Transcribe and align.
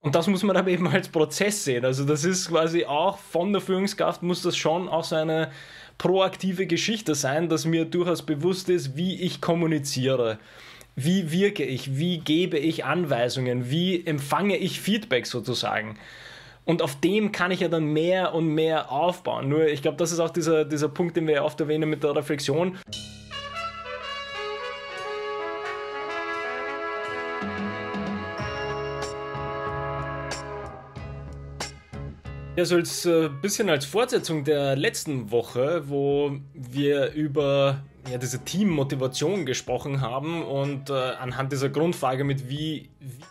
Und 0.00 0.14
das 0.14 0.28
muss 0.28 0.44
man 0.44 0.56
aber 0.56 0.70
eben 0.70 0.86
als 0.86 1.08
Prozess 1.08 1.64
sehen. 1.64 1.84
Also 1.84 2.04
das 2.04 2.24
ist 2.24 2.48
quasi 2.48 2.84
auch 2.84 3.18
von 3.18 3.52
der 3.52 3.60
Führungskraft 3.60 4.22
muss 4.22 4.42
das 4.42 4.56
schon 4.56 4.88
auch 4.88 5.04
so 5.04 5.16
eine 5.16 5.50
proaktive 5.98 6.66
Geschichte 6.66 7.14
sein, 7.14 7.48
dass 7.48 7.64
mir 7.64 7.84
durchaus 7.84 8.22
bewusst 8.22 8.68
ist, 8.68 8.96
wie 8.96 9.20
ich 9.20 9.40
kommuniziere. 9.40 10.38
Wie 10.94 11.32
wirke 11.32 11.64
ich? 11.64 11.98
Wie 11.98 12.18
gebe 12.18 12.58
ich 12.58 12.84
Anweisungen? 12.84 13.70
Wie 13.70 14.06
empfange 14.06 14.56
ich 14.56 14.80
Feedback 14.80 15.26
sozusagen? 15.26 15.98
Und 16.64 16.82
auf 16.82 17.00
dem 17.00 17.32
kann 17.32 17.50
ich 17.50 17.60
ja 17.60 17.68
dann 17.68 17.92
mehr 17.92 18.34
und 18.34 18.48
mehr 18.48 18.92
aufbauen. 18.92 19.48
Nur 19.48 19.66
ich 19.68 19.82
glaube, 19.82 19.96
das 19.96 20.12
ist 20.12 20.20
auch 20.20 20.30
dieser, 20.30 20.64
dieser 20.64 20.88
Punkt, 20.88 21.16
den 21.16 21.26
wir 21.26 21.36
ja 21.36 21.42
oft 21.42 21.60
erwähnen 21.60 21.88
mit 21.88 22.04
der 22.04 22.14
Reflexion. 22.14 22.78
Ja, 32.58 32.64
so 32.64 32.74
als 32.74 33.06
äh, 33.06 33.30
bisschen 33.40 33.70
als 33.70 33.84
Fortsetzung 33.84 34.42
der 34.42 34.74
letzten 34.74 35.30
Woche, 35.30 35.84
wo 35.86 36.40
wir 36.54 37.12
über 37.12 37.84
ja, 38.10 38.18
diese 38.18 38.44
Teammotivation 38.44 39.46
gesprochen 39.46 40.00
haben 40.00 40.42
und 40.42 40.90
äh, 40.90 40.92
anhand 40.92 41.52
dieser 41.52 41.68
Grundfrage 41.68 42.24
mit 42.24 42.48
wie, 42.48 42.90
wie 42.98 43.24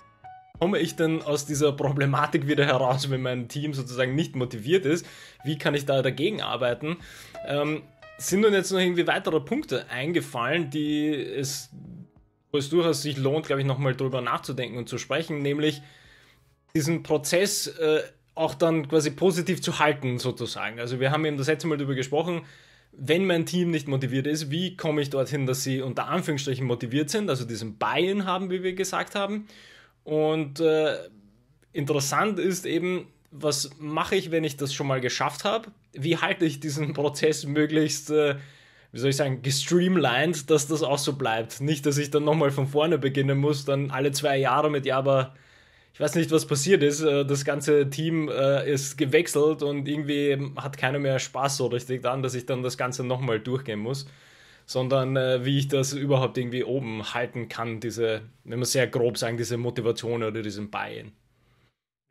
komme 0.58 0.80
ich 0.80 0.96
denn 0.96 1.22
aus 1.22 1.46
dieser 1.46 1.74
Problematik 1.74 2.48
wieder 2.48 2.66
heraus, 2.66 3.10
wenn 3.10 3.22
mein 3.22 3.50
Team 3.50 3.74
sozusagen 3.74 4.16
nicht 4.16 4.38
motiviert 4.38 4.86
ist, 4.86 5.06
wie 5.44 5.58
kann 5.58 5.76
ich 5.76 5.86
da 5.86 6.02
dagegen 6.02 6.42
arbeiten, 6.42 6.96
ähm, 7.48 7.82
sind 8.18 8.46
uns 8.46 8.56
jetzt 8.56 8.72
noch 8.72 8.80
irgendwie 8.80 9.08
weitere 9.08 9.42
Punkte 9.42 9.90
eingefallen, 9.90 10.70
die 10.70 11.14
es, 11.14 11.70
wo 12.54 12.60
es 12.60 12.70
durchaus 12.70 13.02
sich 13.02 13.18
lohnt, 13.18 13.48
glaube 13.48 13.60
ich, 13.60 13.68
nochmal 13.68 13.94
drüber 13.94 14.22
nachzudenken 14.22 14.78
und 14.78 14.88
zu 14.88 14.98
sprechen, 14.98 15.42
nämlich 15.42 15.82
diesen 16.74 17.04
Prozess 17.04 17.68
äh, 17.68 18.04
auch 18.38 18.54
dann 18.54 18.88
quasi 18.88 19.12
positiv 19.12 19.62
zu 19.62 19.80
halten, 19.80 20.20
sozusagen. 20.20 20.80
Also 20.80 21.00
wir 21.00 21.12
haben 21.12 21.26
eben 21.26 21.38
das 21.38 21.48
letzte 21.48 21.68
Mal 21.68 21.78
darüber 21.78 21.96
gesprochen, 21.96 22.42
wenn 22.92 23.26
mein 23.26 23.46
Team 23.46 23.72
nicht 23.72 23.88
motiviert 23.88 24.28
ist, 24.28 24.50
wie 24.50 24.76
komme 24.76 25.02
ich 25.02 25.10
dorthin, 25.10 25.46
dass 25.46 25.64
sie 25.64 25.82
unter 25.82 26.08
Anführungsstrichen 26.08 26.66
motiviert 26.66 27.10
sind, 27.10 27.30
also 27.30 27.46
diesen 27.46 27.78
Buy-in 27.78 28.26
haben, 28.26 28.50
wie 28.50 28.64
wir 28.64 28.74
gesagt 28.74 29.16
haben. 29.16 29.48
Und 30.04 30.60
äh, 30.60 30.98
interessant 31.74 32.40
ist 32.40 32.66
eben, 32.66 33.08
was 33.30 33.72
mache 33.78 34.16
ich, 34.16 34.32
wenn 34.32 34.44
ich 34.44 34.58
das 34.58 34.74
schon 34.74 34.88
mal 34.88 35.02
geschafft 35.02 35.44
habe? 35.44 35.70
Wie 35.94 36.18
halte 36.18 36.46
ich 36.46 36.60
diesen 36.60 36.94
Prozess 36.96 37.46
möglichst, 37.46 38.10
äh, 38.10 38.36
wie 38.92 39.00
soll 39.00 39.10
ich 39.10 39.18
sagen, 39.18 39.42
gestreamlined, 39.42 40.50
dass 40.50 40.68
das 40.68 40.82
auch 40.82 40.98
so 40.98 41.14
bleibt? 41.14 41.62
Nicht, 41.62 41.86
dass 41.86 41.98
ich 41.98 42.10
dann 42.10 42.24
nochmal 42.24 42.52
von 42.52 42.68
vorne 42.68 42.98
beginnen 42.98 43.38
muss, 43.38 43.66
dann 43.66 43.92
alle 43.92 44.12
zwei 44.12 44.38
Jahre 44.38 44.72
mit, 44.72 44.86
ja, 44.86 44.98
aber 44.98 45.36
ich 45.98 46.00
weiß 46.00 46.14
nicht, 46.14 46.30
was 46.30 46.46
passiert 46.46 46.84
ist. 46.84 47.02
Äh, 47.02 47.26
das 47.26 47.44
ganze 47.44 47.90
Team 47.90 48.30
äh, 48.30 48.72
ist 48.72 49.00
gewechselt 49.00 49.64
und 49.64 49.88
irgendwie 49.88 50.38
hat 50.56 50.78
keiner 50.78 51.00
mehr 51.00 51.18
Spaß 51.18 51.58
so 51.58 51.66
richtig 51.66 52.04
daran, 52.04 52.22
dass 52.22 52.36
ich 52.36 52.46
dann 52.46 52.62
das 52.62 52.78
Ganze 52.78 53.04
nochmal 53.04 53.40
durchgehen 53.40 53.80
muss. 53.80 54.08
Sondern 54.68 55.18
äh, 55.18 55.44
wie 55.44 55.58
ich 55.58 55.70
das 55.70 55.94
überhaupt 55.94 56.38
irgendwie 56.38 56.64
oben 56.64 57.16
halten 57.16 57.50
kann, 57.50 57.80
diese, 57.80 58.22
wenn 58.44 58.60
man 58.60 58.66
sehr 58.66 58.86
grob 58.86 59.18
sagen, 59.18 59.38
diese 59.38 59.58
Motivation 59.58 60.22
oder 60.22 60.44
diesen 60.44 60.70
Buy-in. 60.70 61.14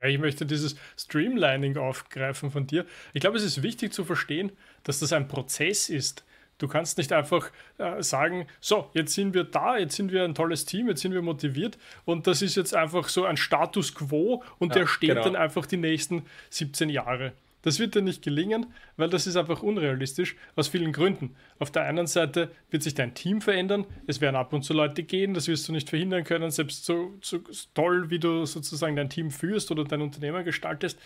Ja, 0.02 0.08
ich 0.08 0.18
möchte 0.18 0.46
dieses 0.46 0.74
Streamlining 0.98 1.76
aufgreifen 1.76 2.50
von 2.50 2.66
dir. 2.66 2.86
Ich 3.14 3.20
glaube, 3.20 3.36
es 3.36 3.44
ist 3.44 3.62
wichtig 3.62 3.92
zu 3.92 4.04
verstehen, 4.04 4.50
dass 4.82 4.98
das 4.98 5.12
ein 5.12 5.28
Prozess 5.28 5.90
ist. 5.90 6.24
Du 6.58 6.68
kannst 6.68 6.96
nicht 6.98 7.12
einfach 7.12 7.50
äh, 7.78 8.02
sagen, 8.02 8.46
so, 8.60 8.90
jetzt 8.94 9.14
sind 9.14 9.34
wir 9.34 9.44
da, 9.44 9.76
jetzt 9.76 9.96
sind 9.96 10.10
wir 10.10 10.24
ein 10.24 10.34
tolles 10.34 10.64
Team, 10.64 10.88
jetzt 10.88 11.02
sind 11.02 11.12
wir 11.12 11.22
motiviert 11.22 11.76
und 12.04 12.26
das 12.26 12.40
ist 12.40 12.56
jetzt 12.56 12.74
einfach 12.74 13.08
so 13.08 13.24
ein 13.24 13.36
Status 13.36 13.94
quo 13.94 14.42
und 14.58 14.70
ja, 14.70 14.80
der 14.80 14.86
steht 14.86 15.10
genau. 15.10 15.24
dann 15.24 15.36
einfach 15.36 15.66
die 15.66 15.76
nächsten 15.76 16.24
17 16.50 16.88
Jahre. 16.88 17.32
Das 17.66 17.80
wird 17.80 17.96
dir 17.96 18.00
nicht 18.00 18.22
gelingen, 18.22 18.66
weil 18.96 19.10
das 19.10 19.26
ist 19.26 19.34
einfach 19.34 19.60
unrealistisch 19.60 20.36
aus 20.54 20.68
vielen 20.68 20.92
Gründen. 20.92 21.34
Auf 21.58 21.72
der 21.72 21.82
einen 21.82 22.06
Seite 22.06 22.52
wird 22.70 22.84
sich 22.84 22.94
dein 22.94 23.12
Team 23.14 23.40
verändern, 23.40 23.86
es 24.06 24.20
werden 24.20 24.36
ab 24.36 24.52
und 24.52 24.62
zu 24.62 24.72
Leute 24.72 25.02
gehen, 25.02 25.34
das 25.34 25.48
wirst 25.48 25.66
du 25.66 25.72
nicht 25.72 25.90
verhindern 25.90 26.22
können, 26.22 26.52
selbst 26.52 26.84
so, 26.84 27.14
so 27.20 27.40
toll, 27.74 28.08
wie 28.08 28.20
du 28.20 28.46
sozusagen 28.46 28.94
dein 28.94 29.10
Team 29.10 29.32
führst 29.32 29.72
oder 29.72 29.82
dein 29.82 30.00
Unternehmer 30.00 30.44
gestaltest. 30.44 30.96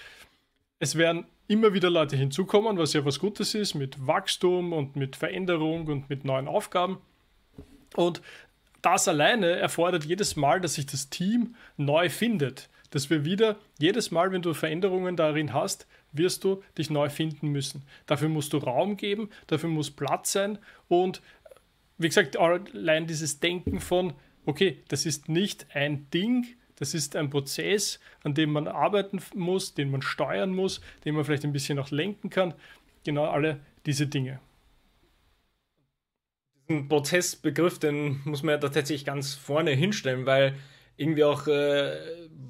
Es 0.81 0.97
werden 0.97 1.27
immer 1.47 1.75
wieder 1.75 1.91
Leute 1.91 2.17
hinzukommen, 2.17 2.79
was 2.79 2.95
ja 2.95 3.05
was 3.05 3.19
Gutes 3.19 3.55
ist, 3.55 3.75
mit 3.75 4.07
Wachstum 4.07 4.73
und 4.73 4.97
mit 4.97 5.15
Veränderung 5.15 5.87
und 5.89 6.09
mit 6.09 6.25
neuen 6.25 6.49
Aufgaben. 6.49 6.99
Und 7.95 8.23
das 8.81 9.07
alleine 9.07 9.51
erfordert 9.57 10.07
jedes 10.07 10.37
Mal, 10.37 10.59
dass 10.61 10.75
sich 10.75 10.87
das 10.87 11.11
Team 11.11 11.55
neu 11.77 12.09
findet. 12.09 12.71
Dass 12.91 13.11
wir 13.11 13.27
wieder, 13.27 13.57
jedes 13.79 14.11
Mal, 14.11 14.33
wenn 14.33 14.41
du 14.41 14.55
Veränderungen 14.55 15.17
darin 15.17 15.53
hast, 15.53 15.87
wirst 16.13 16.45
du 16.45 16.63
dich 16.79 16.89
neu 16.89 17.11
finden 17.11 17.49
müssen. 17.49 17.83
Dafür 18.07 18.31
musst 18.31 18.55
du 18.55 18.57
Raum 18.57 18.97
geben, 18.97 19.29
dafür 19.49 19.69
muss 19.69 19.91
Platz 19.91 20.33
sein 20.33 20.59
und 20.89 21.21
wie 21.99 22.09
gesagt, 22.09 22.39
allein 22.39 23.07
dieses 23.07 23.41
Denken 23.41 23.79
von, 23.81 24.15
okay, 24.47 24.79
das 24.89 25.05
ist 25.05 25.29
nicht 25.29 25.67
ein 25.75 26.09
Ding, 26.11 26.47
das 26.81 26.95
ist 26.95 27.15
ein 27.15 27.31
Prozess, 27.31 28.01
an 28.25 28.35
dem 28.35 28.53
man 28.53 28.67
arbeiten 28.67 29.21
muss, 29.35 29.75
den 29.75 29.91
man 29.91 30.03
steuern 30.03 30.51
muss, 30.51 30.81
den 31.05 31.15
man 31.15 31.25
vielleicht 31.25 31.45
ein 31.45 31.53
bisschen 31.53 31.79
auch 31.79 31.91
lenken 31.91 32.31
kann. 32.31 32.55
Genau 33.05 33.27
alle 33.27 33.61
diese 33.87 34.07
Dinge. 34.07 34.41
Diesen 36.69 36.89
Prozessbegriff, 36.89 37.79
den 37.79 38.21
muss 38.25 38.43
man 38.43 38.55
ja 38.55 38.59
tatsächlich 38.59 39.05
ganz 39.05 39.35
vorne 39.35 39.73
hinstellen, 39.73 40.25
weil 40.25 40.55
irgendwie 40.97 41.25
auch, 41.25 41.47
äh, 41.47 41.99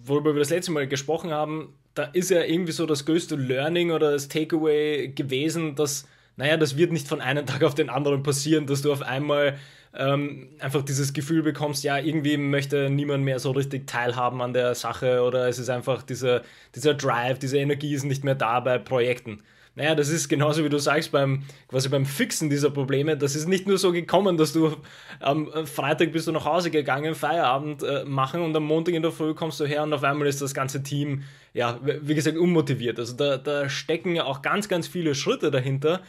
worüber 0.04 0.32
wir 0.34 0.38
das 0.38 0.50
letzte 0.50 0.72
Mal 0.72 0.86
gesprochen 0.86 1.32
haben, 1.32 1.74
da 1.94 2.04
ist 2.04 2.30
ja 2.30 2.42
irgendwie 2.42 2.72
so 2.72 2.86
das 2.86 3.04
größte 3.04 3.34
Learning 3.34 3.90
oder 3.90 4.12
das 4.12 4.28
Takeaway 4.28 5.08
gewesen, 5.08 5.74
dass, 5.74 6.06
naja, 6.36 6.56
das 6.56 6.76
wird 6.76 6.92
nicht 6.92 7.08
von 7.08 7.20
einem 7.20 7.46
Tag 7.46 7.64
auf 7.64 7.74
den 7.74 7.90
anderen 7.90 8.22
passieren, 8.22 8.66
dass 8.66 8.82
du 8.82 8.92
auf 8.92 9.02
einmal 9.02 9.58
ähm, 9.94 10.50
einfach 10.60 10.82
dieses 10.82 11.12
Gefühl 11.12 11.42
bekommst, 11.42 11.82
ja, 11.82 11.98
irgendwie 11.98 12.36
möchte 12.36 12.90
niemand 12.90 13.24
mehr 13.24 13.38
so 13.38 13.50
richtig 13.50 13.86
teilhaben 13.86 14.40
an 14.40 14.52
der 14.52 14.74
Sache 14.74 15.22
oder 15.22 15.48
es 15.48 15.58
ist 15.58 15.68
einfach 15.68 16.02
dieser, 16.02 16.42
dieser 16.74 16.94
Drive, 16.94 17.38
diese 17.38 17.58
Energie 17.58 17.94
ist 17.94 18.04
nicht 18.04 18.22
mehr 18.22 18.36
da 18.36 18.60
bei 18.60 18.78
Projekten. 18.78 19.42
Naja, 19.76 19.94
das 19.94 20.08
ist 20.08 20.28
genauso 20.28 20.64
wie 20.64 20.68
du 20.68 20.78
sagst 20.78 21.12
beim, 21.12 21.44
quasi 21.68 21.88
beim 21.88 22.04
Fixen 22.04 22.50
dieser 22.50 22.70
Probleme. 22.70 23.16
Das 23.16 23.36
ist 23.36 23.46
nicht 23.46 23.68
nur 23.68 23.78
so 23.78 23.92
gekommen, 23.92 24.36
dass 24.36 24.52
du 24.52 24.76
am 25.20 25.48
Freitag 25.66 26.12
bist 26.12 26.26
du 26.26 26.32
nach 26.32 26.44
Hause 26.44 26.70
gegangen, 26.70 27.14
Feierabend 27.14 27.82
äh, 27.82 28.04
machen 28.04 28.42
und 28.42 28.54
am 28.56 28.64
Montag 28.64 28.94
in 28.94 29.02
der 29.02 29.12
Früh 29.12 29.32
kommst 29.32 29.60
du 29.60 29.64
her 29.64 29.84
und 29.84 29.92
auf 29.92 30.02
einmal 30.02 30.26
ist 30.26 30.42
das 30.42 30.54
ganze 30.54 30.82
Team, 30.82 31.22
ja, 31.54 31.78
wie 31.82 32.14
gesagt, 32.14 32.36
unmotiviert. 32.36 32.98
Also 32.98 33.16
da, 33.16 33.38
da 33.38 33.68
stecken 33.68 34.16
ja 34.16 34.24
auch 34.24 34.42
ganz, 34.42 34.68
ganz 34.68 34.88
viele 34.88 35.14
Schritte 35.14 35.50
dahinter, 35.50 36.00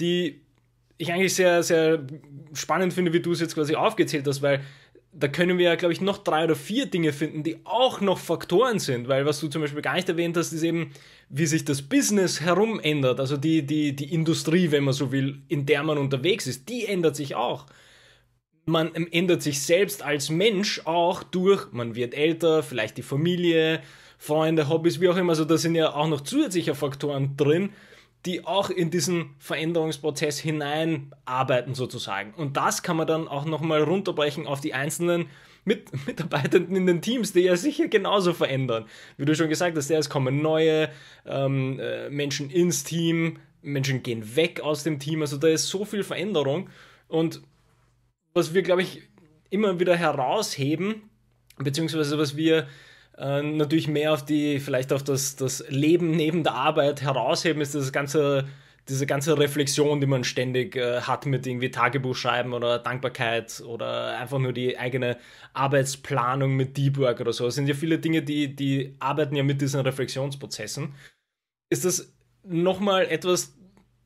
die 0.00 0.40
ich 0.98 1.12
eigentlich 1.12 1.34
sehr, 1.34 1.62
sehr 1.62 2.06
spannend 2.54 2.92
finde, 2.92 3.12
wie 3.12 3.20
du 3.20 3.32
es 3.32 3.40
jetzt 3.40 3.54
quasi 3.54 3.74
aufgezählt 3.74 4.26
hast, 4.26 4.42
weil 4.42 4.62
da 5.18 5.28
können 5.28 5.56
wir 5.56 5.64
ja, 5.66 5.74
glaube 5.76 5.92
ich, 5.92 6.00
noch 6.00 6.18
drei 6.18 6.44
oder 6.44 6.54
vier 6.54 6.86
Dinge 6.86 7.12
finden, 7.12 7.42
die 7.42 7.58
auch 7.64 8.00
noch 8.00 8.18
Faktoren 8.18 8.78
sind, 8.78 9.08
weil 9.08 9.24
was 9.24 9.40
du 9.40 9.48
zum 9.48 9.62
Beispiel 9.62 9.80
gar 9.80 9.94
nicht 9.94 10.08
erwähnt 10.08 10.36
hast, 10.36 10.52
ist 10.52 10.62
eben, 10.62 10.92
wie 11.30 11.46
sich 11.46 11.64
das 11.64 11.82
Business 11.82 12.40
herum 12.42 12.78
ändert, 12.80 13.18
also 13.18 13.36
die, 13.36 13.62
die, 13.62 13.96
die 13.96 14.12
Industrie, 14.12 14.70
wenn 14.70 14.84
man 14.84 14.94
so 14.94 15.12
will, 15.12 15.42
in 15.48 15.64
der 15.64 15.82
man 15.82 15.96
unterwegs 15.96 16.46
ist, 16.46 16.68
die 16.68 16.86
ändert 16.86 17.16
sich 17.16 17.34
auch. 17.34 17.66
Man 18.66 18.94
ändert 18.94 19.42
sich 19.42 19.62
selbst 19.62 20.02
als 20.02 20.28
Mensch 20.28 20.82
auch 20.84 21.22
durch, 21.22 21.72
man 21.72 21.94
wird 21.94 22.14
älter, 22.14 22.62
vielleicht 22.62 22.98
die 22.98 23.02
Familie, 23.02 23.80
Freunde, 24.18 24.68
Hobbys, 24.68 25.00
wie 25.00 25.08
auch 25.08 25.16
immer, 25.16 25.30
also 25.30 25.44
da 25.44 25.56
sind 25.56 25.76
ja 25.76 25.94
auch 25.94 26.08
noch 26.08 26.22
zusätzliche 26.22 26.74
Faktoren 26.74 27.36
drin, 27.36 27.70
die 28.24 28.44
auch 28.44 28.70
in 28.70 28.90
diesen 28.90 29.34
Veränderungsprozess 29.38 30.38
hineinarbeiten 30.38 31.74
sozusagen. 31.74 32.34
Und 32.34 32.56
das 32.56 32.82
kann 32.82 32.96
man 32.96 33.06
dann 33.06 33.28
auch 33.28 33.44
nochmal 33.44 33.82
runterbrechen 33.82 34.46
auf 34.46 34.60
die 34.60 34.74
einzelnen 34.74 35.28
Mit 35.64 35.90
Mitarbeitenden 36.06 36.76
in 36.76 36.86
den 36.86 37.02
Teams, 37.02 37.32
die 37.32 37.40
ja 37.40 37.56
sicher 37.56 37.88
genauso 37.88 38.32
verändern. 38.32 38.86
Wie 39.16 39.24
du 39.24 39.34
schon 39.34 39.48
gesagt 39.48 39.76
hast, 39.76 39.90
es 39.90 40.10
kommen 40.10 40.42
neue 40.42 40.88
ähm, 41.24 41.78
äh, 41.78 42.08
Menschen 42.10 42.50
ins 42.50 42.84
Team, 42.84 43.38
Menschen 43.62 44.02
gehen 44.02 44.36
weg 44.36 44.60
aus 44.60 44.84
dem 44.84 44.98
Team, 44.98 45.22
also 45.22 45.36
da 45.36 45.48
ist 45.48 45.68
so 45.68 45.84
viel 45.84 46.04
Veränderung. 46.04 46.70
Und 47.08 47.42
was 48.32 48.54
wir, 48.54 48.62
glaube 48.62 48.82
ich, 48.82 49.02
immer 49.50 49.80
wieder 49.80 49.96
herausheben, 49.96 51.10
beziehungsweise 51.58 52.18
was 52.18 52.36
wir 52.36 52.68
äh, 53.18 53.42
natürlich 53.42 53.88
mehr 53.88 54.12
auf 54.12 54.24
die, 54.24 54.60
vielleicht 54.60 54.92
auf 54.92 55.02
das, 55.02 55.36
das 55.36 55.64
Leben 55.68 56.10
neben 56.10 56.42
der 56.44 56.54
Arbeit 56.54 57.02
herausheben, 57.02 57.62
ist 57.62 57.74
das 57.74 57.92
ganze, 57.92 58.46
diese 58.88 59.06
ganze 59.06 59.38
Reflexion, 59.38 60.00
die 60.00 60.06
man 60.06 60.22
ständig 60.22 60.76
äh, 60.76 61.00
hat 61.00 61.26
mit 61.26 61.46
irgendwie 61.46 61.70
Tagebuchschreiben 61.70 62.52
oder 62.52 62.78
Dankbarkeit 62.78 63.62
oder 63.66 64.18
einfach 64.18 64.38
nur 64.38 64.52
die 64.52 64.78
eigene 64.78 65.16
Arbeitsplanung 65.54 66.54
mit 66.54 66.76
Deep 66.76 66.98
Work 66.98 67.20
oder 67.20 67.32
so. 67.32 67.46
Es 67.46 67.54
sind 67.54 67.68
ja 67.68 67.74
viele 67.74 67.98
Dinge, 67.98 68.22
die, 68.22 68.54
die 68.54 68.94
arbeiten 68.98 69.34
ja 69.34 69.42
mit 69.42 69.60
diesen 69.60 69.80
Reflexionsprozessen. 69.80 70.94
Ist 71.70 71.84
das 71.84 72.12
nochmal 72.44 73.06
etwas, 73.06 73.56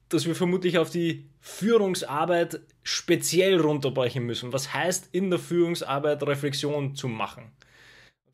das 0.08 0.26
wir 0.26 0.34
vermutlich 0.34 0.78
auf 0.78 0.90
die 0.90 1.28
Führungsarbeit 1.40 2.60
speziell 2.82 3.60
runterbrechen 3.60 4.24
müssen? 4.24 4.52
Was 4.52 4.72
heißt 4.72 5.08
in 5.12 5.30
der 5.30 5.38
Führungsarbeit 5.38 6.22
Reflexion 6.22 6.94
zu 6.94 7.08
machen? 7.08 7.52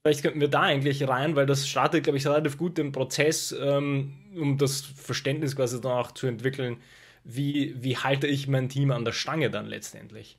Vielleicht 0.06 0.23
könnten 0.23 0.41
wir 0.41 0.47
da 0.47 0.62
eigentlich 0.62 1.08
rein, 1.08 1.35
weil 1.35 1.47
das 1.47 1.69
startet, 1.69 2.05
glaube 2.05 2.17
ich, 2.17 2.29
relativ 2.29 2.58
gut 2.58 2.79
den 2.79 2.93
Prozess, 2.93 3.50
ähm, 3.61 4.12
um 4.37 4.56
das 4.56 4.81
Verständnis 4.81 5.56
quasi 5.56 5.81
danach 5.81 6.12
zu 6.12 6.29
entwickeln, 6.29 6.76
wie, 7.25 7.75
wie 7.82 7.97
halte 7.97 8.29
ich 8.29 8.47
mein 8.47 8.69
Team 8.69 8.93
an 8.93 9.05
der 9.05 9.11
Stange 9.11 9.50
dann 9.50 9.67
letztendlich. 9.67 10.38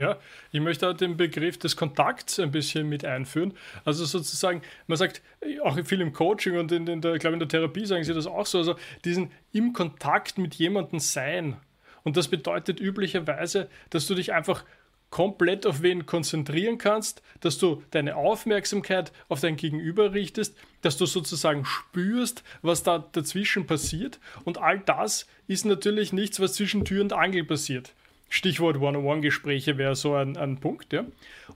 Ja, 0.00 0.18
ich 0.52 0.62
möchte 0.62 0.88
auch 0.88 0.94
den 0.94 1.18
Begriff 1.18 1.58
des 1.58 1.76
Kontakts 1.76 2.40
ein 2.40 2.50
bisschen 2.50 2.88
mit 2.88 3.04
einführen. 3.04 3.52
Also 3.84 4.06
sozusagen, 4.06 4.62
man 4.86 4.96
sagt 4.96 5.20
auch 5.64 5.78
viel 5.84 6.00
im 6.00 6.14
Coaching 6.14 6.56
und 6.56 6.72
in, 6.72 6.86
in 6.86 7.02
der, 7.02 7.18
glaube 7.18 7.34
in 7.34 7.40
der 7.40 7.48
Therapie 7.48 7.84
sagen 7.84 8.04
sie 8.04 8.14
das 8.14 8.26
auch 8.26 8.46
so, 8.46 8.56
also 8.56 8.76
diesen 9.04 9.32
im 9.52 9.74
Kontakt 9.74 10.38
mit 10.38 10.54
jemandem 10.54 10.98
sein. 10.98 11.58
Und 12.04 12.16
das 12.16 12.28
bedeutet 12.28 12.80
üblicherweise, 12.80 13.68
dass 13.90 14.06
du 14.06 14.14
dich 14.14 14.32
einfach 14.32 14.64
komplett 15.10 15.66
auf 15.66 15.82
wen 15.82 16.06
konzentrieren 16.06 16.78
kannst, 16.78 17.22
dass 17.40 17.58
du 17.58 17.82
deine 17.90 18.16
Aufmerksamkeit 18.16 19.12
auf 19.28 19.40
dein 19.40 19.56
Gegenüber 19.56 20.12
richtest, 20.12 20.56
dass 20.82 20.96
du 20.96 21.06
sozusagen 21.06 21.64
spürst, 21.64 22.42
was 22.62 22.82
da 22.82 22.98
dazwischen 22.98 23.66
passiert. 23.66 24.20
Und 24.44 24.58
all 24.58 24.80
das 24.80 25.26
ist 25.46 25.64
natürlich 25.64 26.12
nichts, 26.12 26.40
was 26.40 26.54
zwischen 26.54 26.84
Tür 26.84 27.02
und 27.02 27.12
Angel 27.12 27.44
passiert. 27.44 27.94
Stichwort 28.28 28.76
One-on-One-Gespräche 28.76 29.78
wäre 29.78 29.96
so 29.96 30.14
ein, 30.14 30.36
ein 30.36 30.58
Punkt. 30.58 30.92
Ja? 30.92 31.06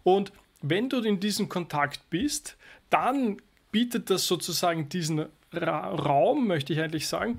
Und 0.02 0.32
wenn 0.62 0.88
du 0.88 1.00
in 1.00 1.20
diesem 1.20 1.48
Kontakt 1.48 2.08
bist, 2.08 2.56
dann 2.88 3.36
bietet 3.70 4.10
das 4.10 4.26
sozusagen 4.26 4.88
diesen 4.88 5.26
Ra 5.52 5.88
Raum, 5.88 6.46
möchte 6.46 6.72
ich 6.72 6.80
eigentlich 6.80 7.06
sagen, 7.08 7.38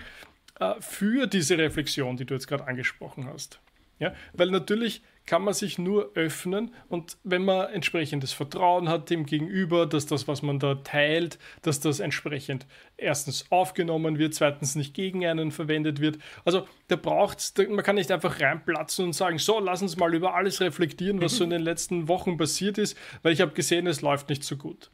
äh, 0.60 0.76
für 0.80 1.26
diese 1.26 1.58
Reflexion, 1.58 2.18
die 2.18 2.26
du 2.26 2.36
jetzt 2.36 2.48
gerade 2.48 2.68
angesprochen 2.68 3.26
hast. 3.26 3.60
Ja? 3.98 4.14
Weil 4.34 4.52
natürlich 4.52 5.02
kann 5.26 5.44
man 5.44 5.54
sich 5.54 5.78
nur 5.78 6.12
öffnen 6.16 6.74
und 6.90 7.18
wenn 7.24 7.46
man 7.46 7.70
entsprechendes 7.70 8.34
Vertrauen 8.34 8.90
hat 8.90 9.10
dem 9.10 9.26
Gegenüber, 9.26 9.86
dass 9.86 10.06
das, 10.06 10.28
was 10.28 10.42
man 10.42 10.60
da 10.60 10.76
teilt, 10.76 11.40
dass 11.62 11.80
das 11.80 12.00
entsprechend 12.00 12.66
erstens 12.98 13.50
aufgenommen 13.50 14.18
wird, 14.18 14.34
zweitens 14.34 14.76
nicht 14.76 14.94
gegen 14.94 15.26
einen 15.26 15.52
verwendet 15.52 16.02
wird. 16.02 16.18
Also 16.44 16.68
da 16.90 16.98
braucht 16.98 17.40
es, 17.40 17.54
man 17.70 17.84
kann 17.84 17.96
nicht 17.96 18.12
einfach 18.12 18.42
reinplatzen 18.42 19.06
und 19.06 19.14
sagen, 19.14 19.38
so, 19.38 19.60
lass 19.60 19.82
uns 19.82 19.96
mal 19.96 20.14
über 20.14 20.36
alles 20.36 20.60
reflektieren, 20.60 21.22
was 21.22 21.38
so 21.38 21.46
in 21.46 21.50
den 21.52 21.62
letzten 21.62 22.08
Wochen 22.10 22.38
passiert 22.38 22.78
ist, 22.78 22.98
weil 23.22 23.32
ich 23.32 23.40
habe 23.40 23.54
gesehen, 23.54 23.88
es 23.88 24.02
läuft 24.02 24.30
nicht 24.30 24.44
so 24.44 24.58
gut. 24.58 24.90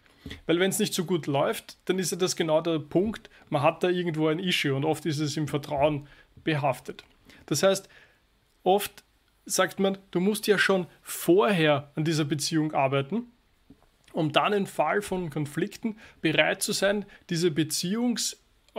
Weil 0.46 0.60
wenn 0.60 0.70
es 0.70 0.80
nicht 0.80 0.94
so 0.94 1.06
gut 1.06 1.28
läuft, 1.28 1.78
dann 1.86 1.98
ist 1.98 2.12
ja 2.12 2.18
das 2.18 2.36
genau 2.36 2.62
der 2.62 2.80
Punkt, 2.80 3.30
man 3.50 3.64
hat 3.64 3.84
da 3.84 3.90
irgendwo 3.90 4.28
ein 4.28 4.40
Issue 4.40 4.76
und 4.76 4.86
oft 4.86 5.06
ist 5.06 5.20
es 5.20 5.38
im 5.38 5.48
Vertrauen 5.48 6.08
behaftet. 6.44 7.04
Das 7.46 7.64
heißt, 7.64 7.90
oft 8.64 9.04
sagt 9.50 9.80
man, 9.80 9.98
du 10.12 10.20
musst 10.20 10.48
ja 10.48 10.58
schon 10.58 10.88
vorher 11.02 11.92
an 11.96 12.04
dieser 12.04 12.26
Beziehung 12.26 12.74
arbeiten, 12.74 13.24
um 14.14 14.32
dann 14.32 14.54
im 14.54 14.66
Fall 14.66 15.02
von 15.02 15.30
Konflikten 15.30 15.98
bereit 16.22 16.62
zu 16.62 16.72
sein, 16.72 17.06
diese 17.30 17.52
Beziehungs 17.52 18.38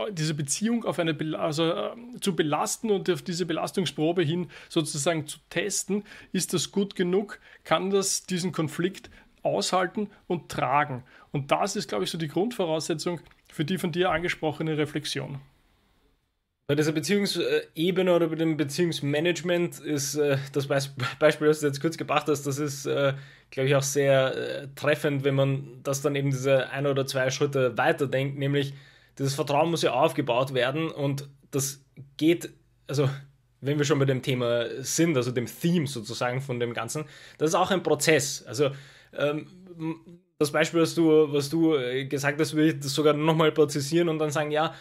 diese 0.09 0.33
Beziehung 0.33 0.85
auf 0.85 0.99
eine 0.99 1.15
also, 1.37 1.69
äh, 1.69 1.91
zu 2.21 2.35
belasten 2.35 2.91
und 2.91 3.09
auf 3.09 3.21
diese 3.21 3.45
Belastungsprobe 3.45 4.23
hin 4.23 4.49
sozusagen 4.69 5.27
zu 5.27 5.37
testen, 5.49 6.03
ist 6.31 6.53
das 6.53 6.71
gut 6.71 6.95
genug, 6.95 7.39
kann 7.65 7.89
das 7.89 8.25
diesen 8.25 8.51
Konflikt 8.51 9.09
aushalten 9.43 10.09
und 10.27 10.49
tragen. 10.49 11.03
Und 11.31 11.51
das 11.51 11.75
ist, 11.75 11.89
glaube 11.89 12.03
ich, 12.03 12.09
so 12.09 12.17
die 12.17 12.27
Grundvoraussetzung 12.27 13.19
für 13.51 13.65
die 13.65 13.77
von 13.77 13.91
dir 13.91 14.11
angesprochene 14.11 14.77
Reflexion. 14.77 15.39
Bei 16.71 16.75
dieser 16.75 16.93
Beziehungsebene 16.93 18.15
oder 18.15 18.29
bei 18.29 18.35
dem 18.35 18.55
Beziehungsmanagement 18.55 19.81
ist 19.81 20.15
äh, 20.15 20.37
das 20.53 20.67
Beispiel, 20.67 21.47
das 21.49 21.59
du 21.59 21.67
jetzt 21.67 21.81
kurz 21.81 21.97
gebracht 21.97 22.27
hast, 22.29 22.43
das 22.43 22.59
ist, 22.59 22.85
äh, 22.85 23.11
glaube 23.49 23.67
ich, 23.67 23.75
auch 23.75 23.83
sehr 23.83 24.37
äh, 24.37 24.67
treffend, 24.73 25.25
wenn 25.25 25.35
man 25.35 25.81
das 25.83 26.01
dann 26.01 26.15
eben 26.15 26.31
diese 26.31 26.69
ein 26.69 26.87
oder 26.87 27.05
zwei 27.05 27.29
Schritte 27.29 27.77
weiterdenkt, 27.77 28.39
nämlich 28.39 28.73
dieses 29.19 29.35
Vertrauen 29.35 29.69
muss 29.69 29.81
ja 29.81 29.91
aufgebaut 29.91 30.53
werden 30.53 30.89
und 30.89 31.27
das 31.51 31.83
geht, 32.15 32.49
also 32.87 33.09
wenn 33.59 33.77
wir 33.77 33.83
schon 33.83 33.99
bei 33.99 34.05
dem 34.05 34.21
Thema 34.21 34.67
sind, 34.81 35.17
also 35.17 35.31
dem 35.31 35.47
Theme 35.47 35.87
sozusagen 35.87 36.39
von 36.39 36.61
dem 36.61 36.73
Ganzen, 36.73 37.03
das 37.37 37.49
ist 37.49 37.55
auch 37.55 37.71
ein 37.71 37.83
Prozess. 37.83 38.45
Also 38.47 38.71
ähm, 39.17 39.45
das 40.39 40.53
Beispiel, 40.53 40.79
was 40.79 40.95
du, 40.95 41.33
was 41.33 41.49
du 41.49 41.75
gesagt 42.07 42.39
hast, 42.39 42.53
würde 42.53 42.69
ich 42.69 42.79
das 42.79 42.93
sogar 42.93 43.13
nochmal 43.13 43.51
präzisieren 43.51 44.07
und 44.07 44.19
dann 44.19 44.31
sagen, 44.31 44.51
ja, 44.51 44.73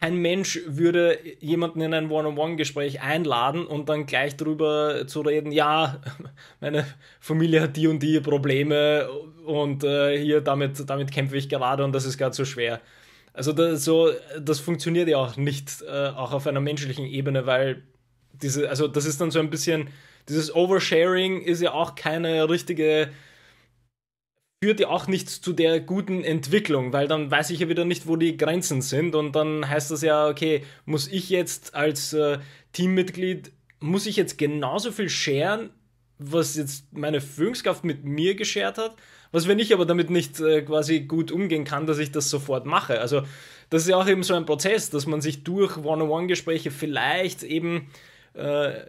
kein 0.00 0.16
Mensch 0.16 0.60
würde 0.66 1.18
jemanden 1.40 1.80
in 1.80 1.94
ein 1.94 2.10
One-on-One-Gespräch 2.10 3.00
einladen 3.00 3.66
und 3.66 3.88
dann 3.88 4.06
gleich 4.06 4.36
darüber 4.36 5.06
zu 5.06 5.22
reden, 5.22 5.52
ja, 5.52 6.00
meine 6.60 6.86
Familie 7.18 7.62
hat 7.62 7.76
die 7.76 7.86
und 7.86 8.02
die 8.02 8.20
Probleme 8.20 9.08
und 9.46 9.84
äh, 9.84 10.18
hier 10.18 10.42
damit, 10.42 10.88
damit 10.88 11.12
kämpfe 11.12 11.36
ich 11.36 11.48
gerade 11.48 11.82
und 11.84 11.92
das 11.92 12.04
ist 12.04 12.18
gerade 12.18 12.34
so 12.34 12.44
schwer. 12.44 12.80
Also 13.32 13.52
das, 13.52 13.84
so, 13.84 14.10
das 14.40 14.60
funktioniert 14.60 15.08
ja 15.08 15.18
auch 15.18 15.36
nicht, 15.36 15.82
äh, 15.82 16.08
auch 16.08 16.32
auf 16.32 16.46
einer 16.46 16.60
menschlichen 16.60 17.06
Ebene, 17.06 17.46
weil 17.46 17.82
diese, 18.32 18.68
also 18.68 18.88
das 18.88 19.06
ist 19.06 19.20
dann 19.20 19.30
so 19.30 19.38
ein 19.38 19.50
bisschen, 19.50 19.88
dieses 20.28 20.54
Oversharing 20.54 21.40
ist 21.42 21.62
ja 21.62 21.72
auch 21.72 21.94
keine 21.94 22.48
richtige 22.48 23.08
führt 24.66 24.80
ja 24.80 24.88
auch 24.88 25.06
nicht 25.06 25.28
zu 25.30 25.52
der 25.52 25.78
guten 25.78 26.24
Entwicklung, 26.24 26.92
weil 26.92 27.06
dann 27.06 27.30
weiß 27.30 27.50
ich 27.50 27.60
ja 27.60 27.68
wieder 27.68 27.84
nicht, 27.84 28.08
wo 28.08 28.16
die 28.16 28.36
Grenzen 28.36 28.82
sind 28.82 29.14
und 29.14 29.36
dann 29.36 29.68
heißt 29.70 29.92
das 29.92 30.02
ja, 30.02 30.26
okay, 30.26 30.64
muss 30.86 31.06
ich 31.06 31.30
jetzt 31.30 31.76
als 31.76 32.12
äh, 32.14 32.38
Teammitglied, 32.72 33.52
muss 33.78 34.06
ich 34.06 34.16
jetzt 34.16 34.38
genauso 34.38 34.90
viel 34.90 35.08
scheren, 35.08 35.70
was 36.18 36.56
jetzt 36.56 36.92
meine 36.92 37.20
Führungskraft 37.20 37.84
mit 37.84 38.04
mir 38.04 38.34
geschert 38.34 38.76
hat, 38.76 38.96
was 39.30 39.46
wenn 39.46 39.60
ich 39.60 39.72
aber 39.72 39.86
damit 39.86 40.10
nicht 40.10 40.40
äh, 40.40 40.62
quasi 40.62 41.02
gut 41.02 41.30
umgehen 41.30 41.62
kann, 41.62 41.86
dass 41.86 41.98
ich 41.98 42.10
das 42.10 42.28
sofort 42.28 42.66
mache. 42.66 43.00
Also 43.00 43.22
das 43.70 43.82
ist 43.82 43.88
ja 43.90 43.96
auch 43.96 44.08
eben 44.08 44.24
so 44.24 44.34
ein 44.34 44.46
Prozess, 44.46 44.90
dass 44.90 45.06
man 45.06 45.20
sich 45.20 45.44
durch 45.44 45.76
One-on-One-Gespräche 45.76 46.72
vielleicht 46.72 47.44
eben 47.44 47.86
äh, 48.36 48.84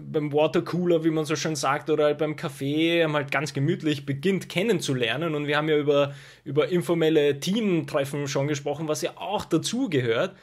beim 0.00 0.32
Watercooler, 0.32 1.02
wie 1.02 1.10
man 1.10 1.24
so 1.24 1.34
schön 1.34 1.56
sagt, 1.56 1.90
oder 1.90 2.04
halt 2.04 2.18
beim 2.18 2.36
Café 2.36 3.10
halt 3.12 3.32
ganz 3.32 3.52
gemütlich 3.52 4.06
beginnt 4.06 4.48
kennenzulernen. 4.48 5.34
Und 5.34 5.46
wir 5.46 5.56
haben 5.56 5.68
ja 5.68 5.76
über, 5.76 6.14
über 6.44 6.68
informelle 6.68 7.40
Teamtreffen 7.40 8.28
schon 8.28 8.46
gesprochen, 8.46 8.88
was 8.88 9.02
ja 9.02 9.12
auch 9.16 9.44
dazugehört. 9.44 10.36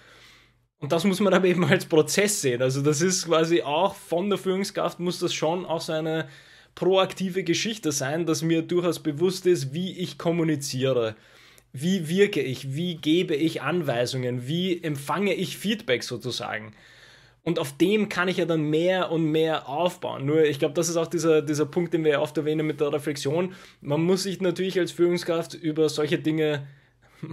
Und 0.79 0.91
das 0.91 1.03
muss 1.03 1.19
man 1.19 1.33
aber 1.33 1.47
eben 1.47 1.63
als 1.65 1.85
Prozess 1.85 2.41
sehen. 2.41 2.61
Also 2.61 2.81
das 2.81 3.01
ist 3.01 3.27
quasi 3.27 3.61
auch 3.61 3.95
von 3.95 4.29
der 4.29 4.37
Führungskraft 4.37 4.99
muss 4.99 5.19
das 5.19 5.33
schon 5.33 5.65
auch 5.65 5.81
so 5.81 5.93
eine 5.93 6.27
proaktive 6.75 7.43
Geschichte 7.43 7.91
sein, 7.91 8.25
dass 8.25 8.41
mir 8.41 8.61
durchaus 8.61 8.99
bewusst 8.99 9.45
ist, 9.45 9.73
wie 9.73 9.97
ich 9.97 10.17
kommuniziere. 10.17 11.15
Wie 11.71 12.09
wirke 12.09 12.41
ich? 12.41 12.75
Wie 12.75 12.95
gebe 12.95 13.35
ich 13.35 13.61
Anweisungen? 13.61 14.47
Wie 14.47 14.81
empfange 14.83 15.33
ich 15.33 15.57
Feedback 15.57 16.03
sozusagen? 16.03 16.73
Und 17.49 17.57
auf 17.57 17.75
dem 17.75 18.09
kann 18.09 18.27
ich 18.27 18.37
ja 18.37 18.45
dann 18.45 18.61
mehr 18.61 19.09
und 19.09 19.25
mehr 19.25 19.67
aufbauen. 19.67 20.23
Nur, 20.23 20.43
ich 20.43 20.59
glaube, 20.59 20.75
das 20.75 20.87
ist 20.87 20.97
auch 20.97 21.07
dieser, 21.07 21.41
dieser 21.41 21.65
Punkt, 21.65 21.95
den 21.95 22.03
wir 22.03 22.11
ja 22.11 22.19
oft 22.19 22.37
erwähnen 22.37 22.67
mit 22.67 22.79
der 22.79 22.93
Reflexion. 22.93 23.55
Man 23.81 24.03
muss 24.03 24.21
sich 24.21 24.39
natürlich 24.39 24.77
als 24.77 24.91
Führungskraft 24.91 25.55
über 25.55 25.89
solche 25.89 26.19
Dinge, 26.19 26.67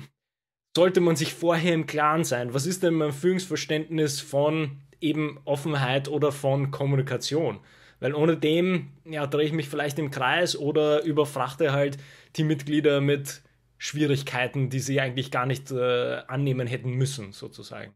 sollte 0.75 1.03
man 1.03 1.17
sich 1.17 1.35
vorher 1.35 1.75
im 1.75 1.85
Klaren 1.85 2.25
sein. 2.25 2.55
Was 2.55 2.65
ist 2.65 2.83
denn 2.83 2.95
mein 2.95 3.13
Führungsverständnis 3.13 4.23
von 4.23 4.79
eben 5.03 5.39
Offenheit 5.45 6.09
oder 6.09 6.33
von 6.33 6.71
Kommunikation? 6.71 7.61
Weil 8.01 8.15
ohne 8.15 8.39
dem 8.39 8.93
ja, 9.05 9.27
drehe 9.27 9.45
ich 9.45 9.53
mich 9.53 9.69
vielleicht 9.69 9.99
im 9.99 10.11
Kreis 10.11 10.57
oder 10.57 11.03
überfrachte 11.03 11.73
halt 11.73 11.99
die 12.37 12.45
Mitglieder 12.45 13.03
mit 13.03 13.43
Schwierigkeiten, 13.77 14.71
die 14.71 14.81
sie 14.81 14.99
eigentlich 14.99 15.31
gar 15.31 15.45
nicht 15.45 15.71
äh, 15.73 16.23
annehmen 16.27 16.67
hätten 16.67 16.93
müssen, 16.93 17.33
sozusagen. 17.33 17.95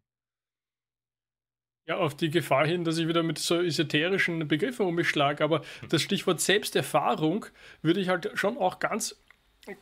Ja, 1.90 1.96
auf 1.96 2.14
die 2.14 2.30
Gefahr 2.30 2.68
hin, 2.68 2.84
dass 2.84 2.98
ich 2.98 3.08
wieder 3.08 3.24
mit 3.24 3.38
so 3.40 3.60
esoterischen 3.60 4.46
Begriffen 4.46 4.86
um 4.86 4.94
mich 4.94 5.08
schlage, 5.08 5.42
aber 5.42 5.62
das 5.88 6.00
Stichwort 6.02 6.40
Selbsterfahrung 6.40 7.46
würde 7.82 7.98
ich 7.98 8.08
halt 8.08 8.30
schon 8.34 8.56
auch 8.58 8.78
ganz 8.78 9.20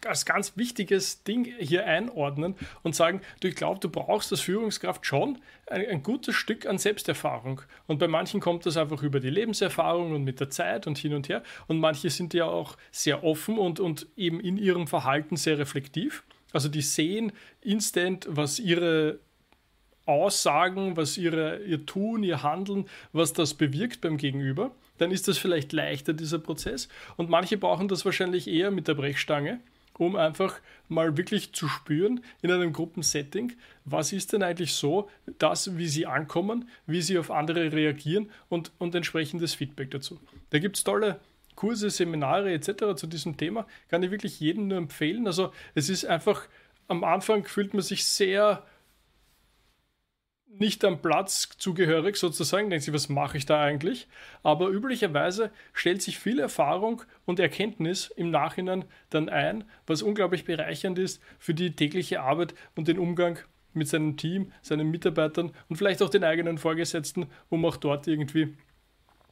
als 0.07 0.25
ganz 0.25 0.57
wichtiges 0.57 1.23
Ding 1.25 1.45
hier 1.59 1.85
einordnen 1.85 2.55
und 2.83 2.97
sagen, 2.97 3.21
du, 3.41 3.49
ich 3.49 3.57
glaube, 3.57 3.81
du 3.81 3.91
brauchst 3.91 4.33
als 4.33 4.41
Führungskraft 4.41 5.05
schon 5.05 5.39
ein, 5.67 5.87
ein, 5.87 6.03
gutes 6.03 6.35
Stück 6.35 6.65
an 6.65 6.79
Selbsterfahrung. 6.79 7.61
Und 7.87 7.99
bei 7.99 8.09
manchen 8.09 8.41
kommt 8.41 8.65
das 8.65 8.79
einfach 8.79 9.03
über 9.03 9.21
die 9.21 9.29
Lebenserfahrung 9.29 10.13
und 10.13 10.25
mit 10.25 10.41
der 10.41 10.49
Zeit 10.49 10.87
und 10.87 10.97
hin 10.97 11.13
und 11.13 11.29
her. 11.29 11.43
Und 11.67 11.79
manche 11.79 12.09
sind 12.09 12.33
ja 12.33 12.47
auch 12.47 12.79
sehr 12.91 13.23
offen 13.23 13.59
und, 13.59 13.81
und 13.81 14.07
eben 14.17 14.41
in 14.41 14.57
ihrem 14.57 14.87
Verhalten 14.87 15.37
sehr 15.37 15.59
reflektiv. 15.59 16.25
Also 16.53 16.71
die 16.71 16.81
sehen 16.81 17.33
instant, 17.61 18.27
was 18.31 18.59
ihre 18.59 19.21
Aussagen, 20.09 20.97
was 20.97 21.19
ihre, 21.19 21.63
ihr 21.65 21.85
Tun, 21.85 22.23
ihr 22.23 22.43
Handeln, 22.43 22.87
was 23.13 23.33
das 23.33 23.55
bewirkt 23.55 24.01
beim 24.01 24.17
Gegenüber, 24.17 24.71
dann 24.97 25.11
ist 25.11 25.29
das 25.29 25.39
vielleicht 25.39 25.73
leichter, 25.73 26.13
dieser 26.13 26.39
Prozess. 26.39 26.89
Und 27.17 27.31
manche 27.31 27.59
brauchen 27.59 27.89
das 27.89 28.05
wahrscheinlich 28.05 28.49
eher 28.49 28.71
mit 28.71 28.89
der 28.89 28.95
Brechstange, 28.95 29.61
um 29.99 30.17
einfach 30.17 30.61
mal 30.89 31.17
wirklich 31.17 31.53
zu 31.53 31.69
spüren 31.69 32.23
in 32.41 32.51
einem 32.51 32.73
Gruppensetting, 32.73 33.53
was 33.85 34.13
ist 34.13 34.33
denn 34.33 34.43
eigentlich 34.43 34.73
so, 34.73 35.11
das, 35.39 35.77
wie 35.77 35.89
sie 35.89 36.07
ankommen, 36.07 36.69
wie 36.87 37.03
sie 37.03 37.19
auf 37.19 37.31
andere 37.31 37.73
reagieren 37.73 38.31
und, 38.49 38.73
und 38.79 38.95
entsprechendes 38.95 39.55
Feedback 39.55 39.91
dazu. 39.91 40.19
Da 40.51 40.59
gibt 40.59 40.77
es 40.77 40.85
tolle 40.85 41.21
Kurse, 41.55 41.91
Seminare 41.91 42.53
etc. 42.53 42.95
zu 42.97 43.07
diesem 43.07 43.37
Thema. 43.37 43.67
Kann 43.89 44.03
ich 44.03 44.11
wirklich 44.11 44.39
jedem 44.41 44.69
nur 44.69 44.79
empfehlen. 44.79 45.27
Also 45.27 45.53
es 45.75 45.89
ist 45.89 46.07
einfach, 46.07 46.47
am 46.87 47.03
Anfang 47.05 47.45
fühlt 47.45 47.75
man 47.75 47.83
sich 47.83 48.05
sehr 48.05 48.63
nicht 50.49 50.85
am 50.85 51.01
Platz 51.01 51.51
zugehörig 51.59 52.17
sozusagen, 52.17 52.71
denkt 52.71 52.85
sich, 52.85 52.95
was 52.95 53.09
mache 53.09 53.37
ich 53.37 53.47
da 53.47 53.61
eigentlich? 53.61 54.09
Aber 54.43 54.69
üblicherweise 54.69 55.51
stellt 55.73 56.03
sich 56.03 56.19
viel 56.19 56.41
Erfahrung 56.41 57.03
und 57.27 57.39
Erkenntnis 57.39 58.13
im 58.17 58.31
Nachhinein 58.31 58.85
dann 59.11 59.29
ein, 59.29 59.65
was 59.87 60.03
unglaublich 60.03 60.45
bereichernd 60.45 60.99
ist 60.99 61.23
für 61.39 61.55
die 61.55 61.77
tägliche 61.77 62.21
Arbeit 62.21 62.55
und 62.75 62.89
den 62.89 62.99
Umgang 62.99 63.39
mit 63.75 63.89
seinem 63.89 64.17
Team, 64.17 64.53
seinen 64.63 64.91
Mitarbeitern 64.91 65.53
und 65.69 65.77
vielleicht 65.77 66.03
auch 66.03 66.11
den 66.11 66.25
eigenen 66.25 66.59
Vorgesetzten, 66.59 67.27
um 67.49 67.65
auch 67.65 67.77
dort 67.77 68.07
irgendwie 68.07 68.57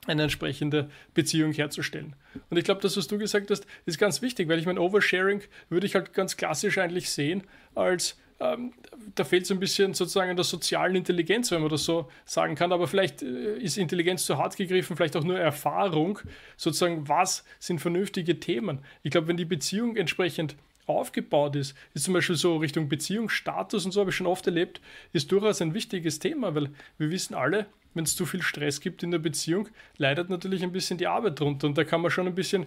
eine 0.06 0.24
entsprechende 0.24 0.88
Beziehung 1.14 1.52
herzustellen. 1.52 2.14
Und 2.50 2.56
ich 2.56 2.64
glaube, 2.64 2.80
das, 2.80 2.96
was 2.96 3.08
du 3.08 3.18
gesagt 3.18 3.50
hast, 3.50 3.66
ist 3.86 3.98
ganz 3.98 4.22
wichtig, 4.22 4.48
weil 4.48 4.58
ich 4.58 4.66
mein 4.66 4.78
Oversharing 4.78 5.42
würde 5.68 5.86
ich 5.86 5.94
halt 5.94 6.12
ganz 6.12 6.36
klassisch 6.36 6.78
eigentlich 6.78 7.10
sehen 7.10 7.42
als 7.74 8.16
ähm, 8.38 8.72
da 9.14 9.24
fehlt 9.24 9.46
so 9.46 9.54
ein 9.54 9.60
bisschen 9.60 9.94
sozusagen 9.94 10.30
an 10.30 10.36
der 10.36 10.44
sozialen 10.44 10.94
Intelligenz, 10.94 11.50
wenn 11.50 11.60
man 11.60 11.70
das 11.70 11.84
so 11.84 12.10
sagen 12.24 12.54
kann. 12.54 12.72
Aber 12.72 12.86
vielleicht 12.86 13.22
äh, 13.22 13.56
ist 13.58 13.78
Intelligenz 13.78 14.26
zu 14.26 14.36
hart 14.36 14.56
gegriffen, 14.56 14.96
vielleicht 14.96 15.16
auch 15.16 15.24
nur 15.24 15.38
Erfahrung, 15.38 16.18
sozusagen, 16.56 17.08
was 17.08 17.44
sind 17.58 17.80
vernünftige 17.80 18.38
Themen. 18.38 18.80
Ich 19.02 19.10
glaube, 19.10 19.28
wenn 19.28 19.36
die 19.36 19.44
Beziehung 19.44 19.96
entsprechend 19.96 20.56
aufgebaut 20.86 21.56
ist, 21.56 21.76
ist 21.94 22.04
zum 22.04 22.14
Beispiel 22.14 22.36
so 22.36 22.58
Richtung 22.58 22.88
Beziehungsstatus 22.88 23.84
und 23.84 23.92
so 23.92 24.00
habe 24.00 24.10
ich 24.10 24.16
schon 24.16 24.26
oft 24.26 24.46
erlebt, 24.46 24.80
ist 25.12 25.32
durchaus 25.32 25.60
ein 25.60 25.74
wichtiges 25.74 26.18
Thema, 26.18 26.54
weil 26.54 26.70
wir 26.98 27.10
wissen 27.10 27.34
alle, 27.34 27.66
wenn 27.94 28.04
es 28.04 28.14
zu 28.14 28.26
viel 28.26 28.42
Stress 28.42 28.80
gibt 28.80 29.02
in 29.02 29.10
der 29.10 29.18
Beziehung, 29.18 29.68
leidet 29.96 30.30
natürlich 30.30 30.62
ein 30.62 30.72
bisschen 30.72 30.98
die 30.98 31.06
Arbeit 31.06 31.40
drunter 31.40 31.66
und 31.66 31.76
da 31.76 31.84
kann 31.84 32.02
man 32.02 32.10
schon 32.10 32.26
ein 32.26 32.34
bisschen 32.34 32.66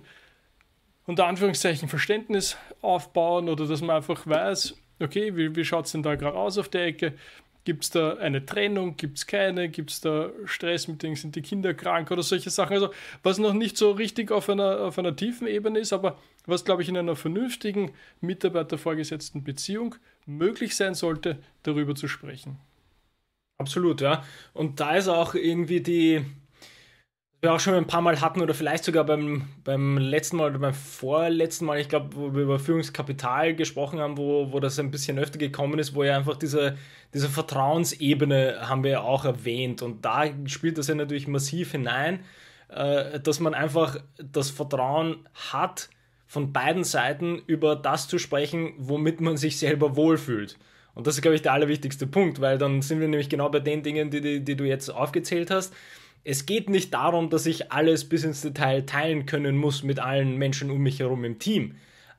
unter 1.06 1.28
Anführungszeichen 1.28 1.88
Verständnis 1.88 2.58
aufbauen 2.82 3.48
oder 3.48 3.68
dass 3.68 3.82
man 3.82 3.96
einfach 3.96 4.28
weiß, 4.28 4.76
okay, 5.00 5.36
wie, 5.36 5.56
wie 5.56 5.66
schaut 5.66 5.86
es 5.86 5.92
denn 5.92 6.04
da 6.04 6.16
gerade 6.16 6.38
aus 6.38 6.58
auf 6.58 6.70
der 6.70 6.86
Ecke? 6.86 7.14
Gibt 7.66 7.84
es 7.84 7.90
da 7.92 8.16
eine 8.16 8.46
Trennung? 8.46 8.96
Gibt 8.96 9.18
es 9.18 9.28
keine? 9.28 9.70
Gibt 9.70 9.92
es 9.92 10.02
da 10.02 10.30
Stress 10.46 10.88
mit 10.88 11.04
denen, 11.04 11.16
sind 11.16 11.36
die 11.36 11.42
Kinder 11.42 11.74
krank 11.74 12.10
oder 12.10 12.24
solche 12.24 12.50
Sachen? 12.50 12.74
Also, 12.74 12.90
was 13.22 13.38
noch 13.38 13.54
nicht 13.54 13.78
so 13.78 13.92
richtig 13.92 14.32
auf 14.32 14.50
einer, 14.50 14.80
auf 14.80 14.98
einer 14.98 15.16
tiefen 15.16 15.46
Ebene 15.46 15.80
ist, 15.80 15.94
aber 15.94 16.18
was, 16.46 16.66
glaube 16.66 16.82
ich, 16.82 16.90
in 16.90 16.98
einer 16.98 17.16
vernünftigen 17.16 17.92
Mitarbeiter-vorgesetzten 18.22 19.44
Beziehung 19.44 19.96
möglich 20.26 20.76
sein 20.76 20.96
sollte, 20.96 21.38
darüber 21.64 21.96
zu 21.96 22.08
sprechen. 22.08 22.58
Absolut, 23.58 24.00
ja. 24.00 24.24
Und 24.54 24.80
da 24.80 24.96
ist 24.96 25.10
auch 25.10 25.36
irgendwie 25.36 25.82
die, 25.82 26.26
wir 27.42 27.54
auch 27.54 27.60
schon 27.60 27.74
ein 27.74 27.88
paar 27.88 28.02
Mal 28.02 28.20
hatten 28.20 28.42
oder 28.42 28.54
vielleicht 28.54 28.84
sogar 28.84 29.06
beim, 29.06 29.48
beim 29.64 29.98
letzten 29.98 30.38
Mal 30.38 30.50
oder 30.50 30.60
beim 30.60 30.74
vorletzten 30.74 31.66
Mal, 31.66 31.80
ich 31.80 31.88
glaube, 31.88 32.16
wo 32.16 32.34
wir 32.34 32.44
über 32.44 32.60
Führungskapital 32.60 33.56
gesprochen 33.56 34.00
haben, 34.00 34.18
wo, 34.18 34.52
wo 34.52 34.60
das 34.60 34.78
ein 34.78 34.92
bisschen 34.92 35.18
öfter 35.18 35.38
gekommen 35.38 35.80
ist, 35.80 35.96
wo 35.96 36.04
ja 36.04 36.18
einfach 36.18 36.36
diese, 36.36 36.78
diese 37.14 37.30
Vertrauensebene 37.30 38.68
haben 38.68 38.84
wir 38.84 38.92
ja 38.92 39.02
auch 39.02 39.24
erwähnt 39.24 39.82
und 39.82 40.04
da 40.04 40.26
spielt 40.48 40.78
das 40.78 40.88
ja 40.88 40.96
natürlich 40.96 41.28
massiv 41.28 41.72
hinein, 41.72 42.20
äh, 42.68 43.22
dass 43.22 43.40
man 43.40 43.54
einfach 43.54 43.98
das 44.18 44.50
Vertrauen 44.50 45.26
hat, 45.52 45.90
von 46.28 46.54
beiden 46.54 46.84
Seiten 46.84 47.42
über 47.48 47.76
das 47.76 48.08
zu 48.08 48.20
sprechen, 48.20 48.74
womit 48.78 49.20
man 49.20 49.36
sich 49.36 49.58
selber 49.58 49.96
wohlfühlt. 49.96 50.60
Und 50.94 51.08
das 51.08 51.16
ist, 51.16 51.22
glaube 51.22 51.36
ich, 51.36 51.42
der 51.42 51.54
allerwichtigste 51.54 52.06
Punkt, 52.06 52.40
weil 52.40 52.58
dann 52.60 52.84
sind 52.84 53.00
wir 53.00 53.08
nämlich 53.08 53.30
genau 53.30 53.50
bei 53.50 53.60
den 53.62 53.82
Dingen, 53.82 54.12
die, 54.12 54.22
die, 54.22 54.44
die 54.44 54.56
du 54.56 54.66
jetzt 54.66 54.90
aufgezählt 54.90 55.50
hast 55.50 55.74
es 56.24 56.46
geht 56.46 56.70
nicht 56.70 56.94
darum, 56.94 57.30
dass 57.30 57.46
ich 57.46 57.72
alles 57.72 58.08
bis 58.08 58.24
ins 58.24 58.42
Detail 58.42 58.86
teilen 58.86 59.26
können 59.26 59.58
muss 59.58 59.84
mit 59.84 60.00
allen 60.00 60.38
Menschen 60.38 60.72
um 60.72 60.80
mich 60.80 61.00
herum 61.00 61.24
im 61.24 61.40
Team. 61.40 61.76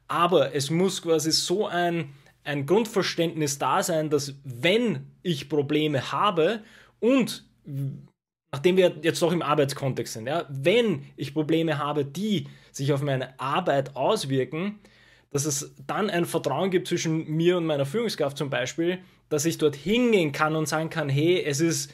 Aber 0.08 0.54
es 0.54 0.70
muss 0.70 1.02
quasi 1.02 1.30
so 1.30 1.66
ein, 1.66 2.10
ein 2.42 2.66
Grundverständnis 2.66 3.58
da 3.58 3.82
sein, 3.82 4.10
dass 4.10 4.34
wenn 4.44 5.06
ich 5.22 5.48
Probleme 5.48 6.12
habe 6.12 6.62
und 6.98 7.44
nachdem 8.52 8.76
wir 8.76 8.96
jetzt 9.02 9.22
doch 9.22 9.32
im 9.32 9.42
Arbeitskontext 9.42 10.14
sind, 10.14 10.26
ja, 10.26 10.46
wenn 10.48 11.04
ich 11.16 11.34
Probleme 11.34 11.78
habe, 11.78 12.04
die 12.04 12.48
sich 12.72 12.92
auf 12.92 13.02
meine 13.02 13.38
Arbeit 13.38 13.96
auswirken, 13.96 14.80
dass 15.30 15.44
es 15.44 15.74
dann 15.86 16.10
ein 16.10 16.24
Vertrauen 16.24 16.70
gibt 16.70 16.88
zwischen 16.88 17.28
mir 17.28 17.56
und 17.56 17.66
meiner 17.66 17.86
Führungskraft 17.86 18.36
zum 18.36 18.50
Beispiel, 18.50 18.98
dass 19.28 19.44
ich 19.44 19.58
dort 19.58 19.76
hingehen 19.76 20.32
kann 20.32 20.56
und 20.56 20.66
sagen 20.66 20.90
kann, 20.90 21.08
hey, 21.08 21.42
es 21.44 21.60
ist 21.60 21.92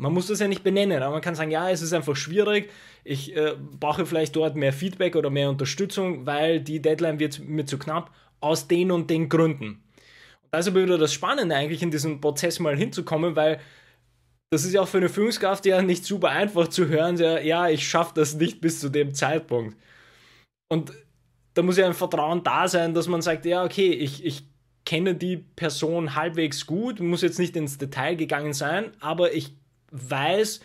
man 0.00 0.14
muss 0.14 0.28
das 0.28 0.40
ja 0.40 0.48
nicht 0.48 0.62
benennen, 0.62 1.02
aber 1.02 1.12
man 1.12 1.20
kann 1.20 1.34
sagen, 1.34 1.50
ja, 1.50 1.70
es 1.70 1.82
ist 1.82 1.92
einfach 1.92 2.16
schwierig. 2.16 2.70
Ich 3.04 3.36
äh, 3.36 3.54
brauche 3.78 4.06
vielleicht 4.06 4.34
dort 4.34 4.56
mehr 4.56 4.72
Feedback 4.72 5.14
oder 5.14 5.28
mehr 5.28 5.50
Unterstützung, 5.50 6.24
weil 6.24 6.60
die 6.60 6.80
Deadline 6.80 7.18
wird 7.18 7.38
mir 7.40 7.66
zu 7.66 7.78
knapp, 7.78 8.10
aus 8.40 8.66
den 8.66 8.90
und 8.92 9.10
den 9.10 9.28
Gründen. 9.28 9.82
Und 10.42 10.52
da 10.52 10.58
ist 10.58 10.68
aber 10.68 10.82
wieder 10.82 10.96
das 10.96 11.12
Spannende 11.12 11.54
eigentlich 11.54 11.82
in 11.82 11.90
diesem 11.90 12.22
Prozess 12.22 12.58
mal 12.60 12.76
hinzukommen, 12.76 13.36
weil 13.36 13.60
das 14.50 14.64
ist 14.64 14.72
ja 14.72 14.80
auch 14.80 14.88
für 14.88 14.96
eine 14.96 15.10
Führungskraft 15.10 15.66
ja 15.66 15.82
nicht 15.82 16.06
super 16.06 16.30
einfach 16.30 16.68
zu 16.68 16.88
hören, 16.88 17.18
ja, 17.18 17.38
ja 17.38 17.68
ich 17.68 17.86
schaffe 17.86 18.12
das 18.14 18.34
nicht 18.34 18.62
bis 18.62 18.80
zu 18.80 18.88
dem 18.88 19.12
Zeitpunkt. 19.12 19.76
Und 20.72 20.92
da 21.52 21.60
muss 21.60 21.76
ja 21.76 21.84
ein 21.84 21.94
Vertrauen 21.94 22.42
da 22.42 22.68
sein, 22.68 22.94
dass 22.94 23.06
man 23.06 23.20
sagt, 23.20 23.44
ja, 23.44 23.64
okay, 23.64 23.90
ich, 23.90 24.24
ich 24.24 24.44
kenne 24.86 25.14
die 25.14 25.36
Person 25.36 26.14
halbwegs 26.14 26.66
gut, 26.66 27.00
muss 27.00 27.20
jetzt 27.20 27.38
nicht 27.38 27.54
ins 27.54 27.76
Detail 27.76 28.16
gegangen 28.16 28.54
sein, 28.54 28.92
aber 29.00 29.34
ich 29.34 29.59
weiß, 29.90 30.60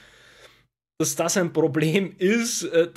dass 0.98 1.16
das 1.16 1.38
ein 1.38 1.54
Problem 1.54 2.14
ist, 2.18 2.64
äh, 2.64 2.90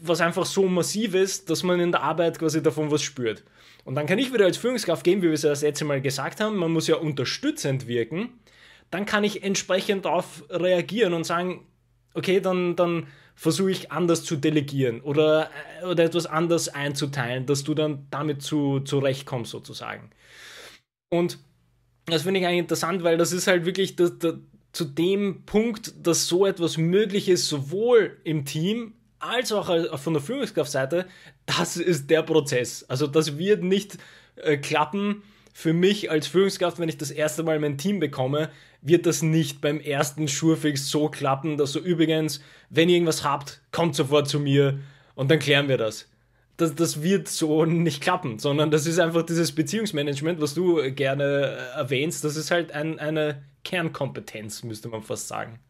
was 0.00 0.20
einfach 0.20 0.46
so 0.46 0.68
massiv 0.68 1.14
ist, 1.14 1.50
dass 1.50 1.62
man 1.62 1.80
in 1.80 1.92
der 1.92 2.02
Arbeit 2.02 2.38
quasi 2.38 2.62
davon 2.62 2.90
was 2.90 3.02
spürt. 3.02 3.44
Und 3.84 3.94
dann 3.94 4.06
kann 4.06 4.18
ich 4.18 4.32
wieder 4.32 4.44
als 4.44 4.56
Führungskraft 4.56 5.04
gehen, 5.04 5.22
wie 5.22 5.26
wir 5.26 5.32
es 5.32 5.42
ja 5.42 5.50
das 5.50 5.62
letzte 5.62 5.84
Mal 5.84 6.00
gesagt 6.00 6.40
haben, 6.40 6.56
man 6.56 6.72
muss 6.72 6.88
ja 6.88 6.96
unterstützend 6.96 7.86
wirken. 7.86 8.30
Dann 8.90 9.06
kann 9.06 9.24
ich 9.24 9.42
entsprechend 9.42 10.04
darauf 10.04 10.44
reagieren 10.50 11.14
und 11.14 11.24
sagen, 11.24 11.66
okay, 12.14 12.40
dann, 12.40 12.76
dann 12.76 13.06
versuche 13.34 13.70
ich 13.70 13.92
anders 13.92 14.24
zu 14.24 14.36
delegieren 14.36 15.00
oder, 15.00 15.50
äh, 15.80 15.86
oder 15.86 16.04
etwas 16.04 16.26
anders 16.26 16.68
einzuteilen, 16.68 17.46
dass 17.46 17.64
du 17.64 17.74
dann 17.74 18.06
damit 18.10 18.42
zu, 18.42 18.80
zurechtkommst 18.80 19.52
sozusagen. 19.52 20.10
Und 21.10 21.38
das 22.06 22.22
finde 22.22 22.40
ich 22.40 22.46
eigentlich 22.46 22.60
interessant, 22.60 23.04
weil 23.04 23.16
das 23.16 23.32
ist 23.32 23.46
halt 23.46 23.64
wirklich 23.64 23.96
das, 23.96 24.18
das, 24.18 24.34
zu 24.72 24.84
dem 24.84 25.42
Punkt, 25.46 25.94
dass 26.06 26.26
so 26.26 26.46
etwas 26.46 26.76
möglich 26.76 27.28
ist, 27.28 27.48
sowohl 27.48 28.16
im 28.24 28.44
Team 28.44 28.94
als 29.18 29.52
auch 29.52 29.98
von 29.98 30.12
der 30.12 30.22
Führungskraftseite, 30.22 31.06
das 31.46 31.76
ist 31.76 32.08
der 32.10 32.22
Prozess. 32.22 32.84
Also 32.88 33.06
das 33.06 33.38
wird 33.38 33.62
nicht 33.64 33.98
äh, 34.36 34.56
klappen 34.56 35.22
für 35.52 35.72
mich 35.72 36.10
als 36.10 36.28
Führungskraft, 36.28 36.78
wenn 36.78 36.88
ich 36.88 36.98
das 36.98 37.10
erste 37.10 37.42
Mal 37.42 37.58
mein 37.58 37.78
Team 37.78 37.98
bekomme, 37.98 38.50
wird 38.80 39.06
das 39.06 39.22
nicht 39.22 39.60
beim 39.60 39.80
ersten 39.80 40.28
Schurfix 40.28 40.88
so 40.88 41.08
klappen, 41.08 41.56
dass 41.56 41.72
so 41.72 41.80
übrigens, 41.80 42.40
wenn 42.70 42.88
ihr 42.88 42.94
irgendwas 42.94 43.24
habt, 43.24 43.60
kommt 43.72 43.96
sofort 43.96 44.28
zu 44.28 44.38
mir 44.38 44.78
und 45.16 45.30
dann 45.30 45.40
klären 45.40 45.68
wir 45.68 45.76
das. 45.76 46.06
Das, 46.58 46.74
das 46.74 47.02
wird 47.02 47.28
so 47.28 47.64
nicht 47.64 48.02
klappen, 48.02 48.38
sondern 48.38 48.70
das 48.70 48.86
ist 48.86 48.98
einfach 48.98 49.22
dieses 49.22 49.52
Beziehungsmanagement, 49.54 50.40
was 50.40 50.54
du 50.54 50.92
gerne 50.92 51.24
erwähnst. 51.76 52.24
Das 52.24 52.36
ist 52.36 52.50
halt 52.50 52.72
ein, 52.72 52.98
eine 52.98 53.44
Kernkompetenz, 53.64 54.64
müsste 54.64 54.88
man 54.88 55.02
fast 55.02 55.28
sagen. 55.28 55.60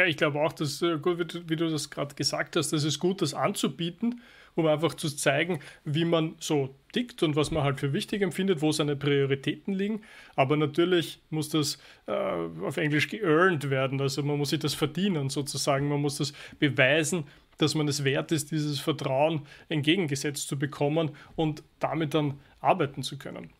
Ja, 0.00 0.06
ich 0.06 0.16
glaube 0.16 0.40
auch, 0.40 0.54
dass 0.54 0.80
äh, 0.80 0.98
gut, 0.98 1.18
wie 1.18 1.24
du, 1.26 1.48
wie 1.50 1.56
du 1.56 1.68
das 1.68 1.90
gerade 1.90 2.14
gesagt 2.14 2.56
hast, 2.56 2.72
das 2.72 2.84
ist 2.84 3.00
gut, 3.00 3.20
das 3.20 3.34
anzubieten, 3.34 4.22
um 4.54 4.66
einfach 4.66 4.94
zu 4.94 5.14
zeigen, 5.14 5.60
wie 5.84 6.06
man 6.06 6.36
so 6.40 6.74
tickt 6.92 7.22
und 7.22 7.36
was 7.36 7.50
man 7.50 7.64
halt 7.64 7.80
für 7.80 7.92
wichtig 7.92 8.22
empfindet, 8.22 8.62
wo 8.62 8.72
seine 8.72 8.96
Prioritäten 8.96 9.74
liegen. 9.74 10.02
Aber 10.36 10.56
natürlich 10.56 11.20
muss 11.28 11.50
das 11.50 11.78
äh, 12.06 12.12
auf 12.12 12.78
Englisch 12.78 13.08
geearned 13.08 13.68
werden, 13.68 14.00
also 14.00 14.22
man 14.22 14.38
muss 14.38 14.50
sich 14.50 14.60
das 14.60 14.72
verdienen 14.72 15.28
sozusagen, 15.28 15.88
man 15.88 16.00
muss 16.00 16.16
das 16.16 16.32
beweisen, 16.58 17.24
dass 17.62 17.74
man 17.74 17.88
es 17.88 18.04
wert 18.04 18.32
ist, 18.32 18.50
dieses 18.50 18.80
Vertrauen 18.80 19.42
entgegengesetzt 19.68 20.48
zu 20.48 20.58
bekommen 20.58 21.10
und 21.36 21.62
damit 21.78 22.14
dann 22.14 22.40
arbeiten 22.60 23.02
zu 23.02 23.18
können. 23.18 23.50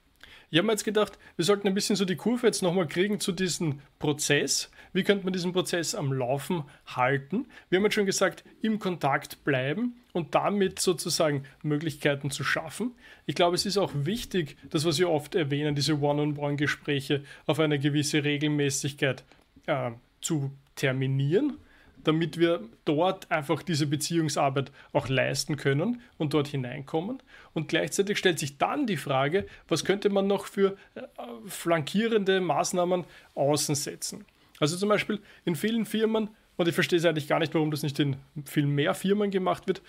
Ich 0.52 0.58
habe 0.58 0.66
mir 0.66 0.72
jetzt 0.72 0.84
gedacht, 0.84 1.16
wir 1.36 1.44
sollten 1.44 1.68
ein 1.68 1.74
bisschen 1.74 1.94
so 1.94 2.04
die 2.04 2.16
Kurve 2.16 2.48
jetzt 2.48 2.60
nochmal 2.60 2.88
kriegen 2.88 3.20
zu 3.20 3.30
diesem 3.30 3.80
Prozess. 4.00 4.68
Wie 4.92 5.04
könnte 5.04 5.22
man 5.24 5.32
diesen 5.32 5.52
Prozess 5.52 5.94
am 5.94 6.12
Laufen 6.12 6.64
halten? 6.86 7.46
Wir 7.68 7.78
haben 7.78 7.84
jetzt 7.84 7.94
schon 7.94 8.06
gesagt, 8.06 8.42
im 8.60 8.80
Kontakt 8.80 9.44
bleiben 9.44 10.00
und 10.12 10.34
damit 10.34 10.80
sozusagen 10.80 11.44
Möglichkeiten 11.62 12.32
zu 12.32 12.42
schaffen. 12.42 12.96
Ich 13.26 13.36
glaube, 13.36 13.54
es 13.54 13.64
ist 13.64 13.78
auch 13.78 13.92
wichtig, 13.94 14.56
das, 14.70 14.84
was 14.84 14.98
wir 14.98 15.08
oft 15.08 15.36
erwähnen, 15.36 15.76
diese 15.76 16.00
One-on-One-Gespräche 16.00 17.22
auf 17.46 17.60
eine 17.60 17.78
gewisse 17.78 18.24
Regelmäßigkeit 18.24 19.22
äh, 19.66 19.92
zu 20.20 20.50
terminieren 20.74 21.58
damit 22.04 22.38
wir 22.38 22.60
dort 22.84 23.30
einfach 23.30 23.62
diese 23.62 23.86
Beziehungsarbeit 23.86 24.72
auch 24.92 25.08
leisten 25.08 25.56
können 25.56 26.00
und 26.18 26.34
dort 26.34 26.48
hineinkommen. 26.48 27.22
Und 27.54 27.68
gleichzeitig 27.68 28.18
stellt 28.18 28.38
sich 28.38 28.58
dann 28.58 28.86
die 28.86 28.96
Frage, 28.96 29.46
was 29.68 29.84
könnte 29.84 30.08
man 30.10 30.26
noch 30.26 30.46
für 30.46 30.76
äh, 30.94 31.02
flankierende 31.46 32.40
Maßnahmen 32.40 33.04
außen 33.34 33.74
setzen. 33.74 34.24
Also 34.58 34.76
zum 34.76 34.88
Beispiel 34.88 35.20
in 35.44 35.56
vielen 35.56 35.86
Firmen 35.86 36.30
und 36.60 36.68
ich 36.68 36.74
verstehe 36.74 36.98
es 36.98 37.06
eigentlich 37.06 37.26
gar 37.26 37.38
nicht, 37.38 37.54
warum 37.54 37.70
das 37.70 37.82
nicht 37.82 37.98
in 37.98 38.16
viel 38.44 38.66
mehr 38.66 38.92
Firmen 38.92 39.30
gemacht 39.30 39.66
wird, 39.66 39.80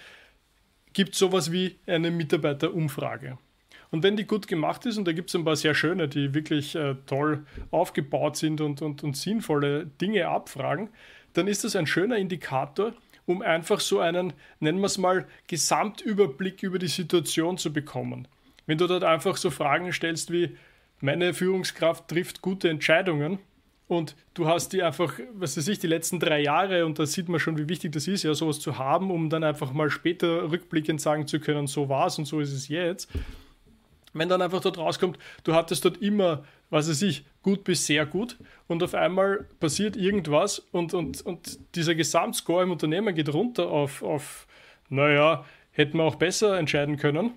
gibt 0.93 1.15
sowas 1.15 1.51
wie 1.51 1.75
eine 1.85 2.11
Mitarbeiterumfrage. 2.11 3.37
Und 3.89 4.03
wenn 4.03 4.15
die 4.15 4.23
gut 4.23 4.47
gemacht 4.47 4.85
ist, 4.85 4.97
und 4.97 5.05
da 5.05 5.11
gibt 5.11 5.29
es 5.29 5.35
ein 5.35 5.43
paar 5.43 5.57
sehr 5.57 5.75
schöne, 5.75 6.07
die 6.07 6.33
wirklich 6.33 6.75
äh, 6.75 6.95
toll 7.07 7.45
aufgebaut 7.71 8.37
sind 8.37 8.61
und, 8.61 8.81
und, 8.81 9.03
und 9.03 9.17
sinnvolle 9.17 9.85
Dinge 9.85 10.29
abfragen, 10.29 10.87
dann 11.33 11.47
ist 11.47 11.63
das 11.63 11.75
ein 11.75 11.87
schöner 11.87 12.17
Indikator, 12.17 12.93
um 13.25 13.41
einfach 13.41 13.79
so 13.79 13.99
einen, 13.99 14.33
nennen 14.59 14.79
wir 14.79 14.87
es 14.87 14.97
mal, 14.97 15.27
Gesamtüberblick 15.47 16.63
über 16.63 16.79
die 16.79 16.87
Situation 16.87 17.57
zu 17.57 17.71
bekommen. 17.71 18.27
Wenn 18.65 18.77
du 18.77 18.87
dort 18.87 19.03
einfach 19.03 19.37
so 19.37 19.49
Fragen 19.49 19.91
stellst 19.93 20.31
wie, 20.31 20.57
meine 20.99 21.33
Führungskraft 21.33 22.07
trifft 22.07 22.41
gute 22.41 22.69
Entscheidungen 22.69 23.39
und 23.87 24.15
du 24.33 24.47
hast 24.47 24.71
die 24.71 24.83
einfach, 24.83 25.19
was 25.33 25.57
weiß 25.57 25.67
ich, 25.67 25.79
die 25.79 25.87
letzten 25.87 26.19
drei 26.19 26.41
Jahre 26.41 26.85
und 26.85 26.99
da 26.99 27.05
sieht 27.05 27.27
man 27.27 27.39
schon, 27.39 27.57
wie 27.57 27.67
wichtig 27.67 27.91
das 27.91 28.07
ist, 28.07 28.23
ja, 28.23 28.33
sowas 28.33 28.59
zu 28.59 28.77
haben, 28.77 29.09
um 29.11 29.29
dann 29.29 29.43
einfach 29.43 29.73
mal 29.73 29.89
später 29.89 30.51
rückblickend 30.51 31.01
sagen 31.01 31.27
zu 31.27 31.39
können, 31.39 31.67
so 31.67 31.89
war 31.89 32.07
es 32.07 32.17
und 32.19 32.25
so 32.25 32.39
ist 32.39 32.53
es 32.53 32.67
jetzt. 32.67 33.09
Wenn 34.13 34.29
dann 34.29 34.41
einfach 34.41 34.61
dort 34.61 34.77
rauskommt, 34.77 35.17
du 35.43 35.53
hattest 35.53 35.85
dort 35.85 36.01
immer, 36.01 36.43
was 36.69 36.89
weiß 36.89 37.01
ich, 37.03 37.25
gut 37.43 37.63
bis 37.63 37.85
sehr 37.85 38.05
gut 38.05 38.37
und 38.67 38.83
auf 38.83 38.93
einmal 38.93 39.47
passiert 39.59 39.95
irgendwas 39.95 40.59
und, 40.59 40.93
und, 40.93 41.21
und 41.21 41.59
dieser 41.75 41.95
Gesamtscore 41.95 42.63
im 42.63 42.71
Unternehmen 42.71 43.15
geht 43.15 43.33
runter 43.33 43.69
auf, 43.69 44.03
auf, 44.03 44.47
naja, 44.89 45.45
hätten 45.71 45.97
wir 45.97 46.03
auch 46.03 46.15
besser 46.15 46.57
entscheiden 46.57 46.97
können, 46.97 47.31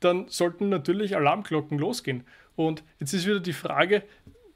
dann 0.00 0.28
sollten 0.28 0.68
natürlich 0.68 1.16
Alarmglocken 1.16 1.78
losgehen. 1.78 2.24
Und 2.54 2.82
jetzt 3.00 3.12
ist 3.12 3.26
wieder 3.26 3.40
die 3.40 3.52
Frage 3.52 4.02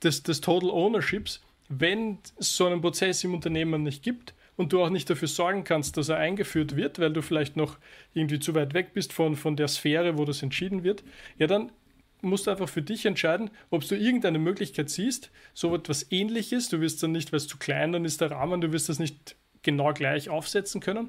des, 0.02 0.22
des 0.22 0.40
Total 0.40 0.70
Ownerships, 0.70 1.42
wenn 1.68 2.18
es 2.38 2.56
so 2.56 2.66
einen 2.66 2.80
Prozess 2.80 3.22
im 3.24 3.34
Unternehmen 3.34 3.82
nicht 3.82 4.02
gibt, 4.02 4.34
und 4.60 4.74
du 4.74 4.82
auch 4.82 4.90
nicht 4.90 5.08
dafür 5.08 5.26
sorgen 5.26 5.64
kannst, 5.64 5.96
dass 5.96 6.10
er 6.10 6.18
eingeführt 6.18 6.76
wird, 6.76 6.98
weil 6.98 7.14
du 7.14 7.22
vielleicht 7.22 7.56
noch 7.56 7.78
irgendwie 8.12 8.40
zu 8.40 8.54
weit 8.54 8.74
weg 8.74 8.92
bist 8.92 9.10
von, 9.10 9.34
von 9.34 9.56
der 9.56 9.68
Sphäre, 9.68 10.18
wo 10.18 10.26
das 10.26 10.42
entschieden 10.42 10.84
wird, 10.84 11.02
ja, 11.38 11.46
dann 11.46 11.72
musst 12.20 12.46
du 12.46 12.50
einfach 12.50 12.68
für 12.68 12.82
dich 12.82 13.06
entscheiden, 13.06 13.48
ob 13.70 13.88
du 13.88 13.96
irgendeine 13.96 14.38
Möglichkeit 14.38 14.90
siehst, 14.90 15.30
so 15.54 15.74
etwas 15.74 16.12
ähnliches. 16.12 16.68
Du 16.68 16.82
wirst 16.82 17.02
dann 17.02 17.12
nicht, 17.12 17.32
weil 17.32 17.38
es 17.38 17.48
zu 17.48 17.56
klein 17.56 17.92
dann 17.92 18.04
ist 18.04 18.20
der 18.20 18.32
Rahmen, 18.32 18.60
du 18.60 18.70
wirst 18.70 18.90
das 18.90 18.98
nicht 18.98 19.34
genau 19.62 19.94
gleich 19.94 20.28
aufsetzen 20.28 20.82
können. 20.82 21.08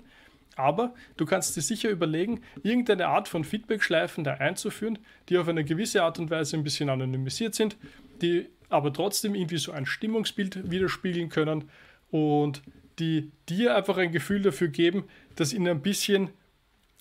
Aber 0.56 0.94
du 1.18 1.26
kannst 1.26 1.58
dir 1.58 1.62
sicher 1.62 1.90
überlegen, 1.90 2.40
irgendeine 2.64 3.08
Art 3.08 3.28
von 3.28 3.44
Feedback-Schleifen 3.44 4.24
da 4.24 4.36
einzuführen, 4.36 4.98
die 5.28 5.38
auf 5.38 5.50
eine 5.50 5.66
gewisse 5.66 6.04
Art 6.04 6.20
und 6.20 6.30
Weise 6.30 6.56
ein 6.56 6.64
bisschen 6.64 6.90
anonymisiert 6.90 7.54
sind, 7.54 7.76
die 8.22 8.48
aber 8.70 8.94
trotzdem 8.94 9.36
irgendwie 9.36 9.58
so 9.58 9.74
ein 9.74 9.86
Stimmungsbild 9.86 10.72
widerspiegeln 10.72 11.28
können 11.28 11.66
und 12.12 12.62
die 13.00 13.32
dir 13.50 13.76
einfach 13.76 13.98
ein 13.98 14.12
Gefühl 14.12 14.42
dafür 14.42 14.68
geben, 14.68 15.06
dass 15.36 15.54
ihnen 15.54 15.68
ein 15.68 15.82
bisschen, 15.82 16.30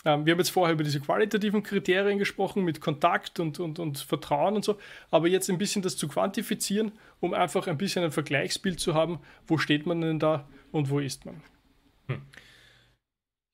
ähm, 0.05 0.27
wir 0.27 0.33
haben 0.33 0.39
jetzt 0.39 0.51
vorher 0.51 0.75
über 0.75 0.85
diese 0.85 1.01
qualitativen 1.01 1.63
Kriterien 1.63 2.19
gesprochen, 2.19 2.65
mit 2.65 2.81
Kontakt 2.81 3.41
und, 3.41 3.61
und, 3.61 3.79
und 3.79 3.99
Vertrauen 3.99 4.57
und 4.57 4.65
so, 4.65 4.79
aber 5.11 5.29
jetzt 5.29 5.51
ein 5.51 5.59
bisschen 5.59 5.83
das 5.83 5.97
zu 5.97 6.09
quantifizieren, 6.09 6.93
um 7.21 7.35
einfach 7.35 7.67
ein 7.67 7.77
bisschen 7.79 8.05
ein 8.05 8.13
Vergleichsbild 8.13 8.81
zu 8.81 8.95
haben, 8.95 9.21
wo 9.47 9.59
steht 9.59 9.87
man 9.87 10.01
denn 10.01 10.19
da 10.19 10.49
und 10.73 10.89
wo 10.91 10.99
ist 10.99 11.27
man. 11.27 11.43
Hm. 12.09 12.23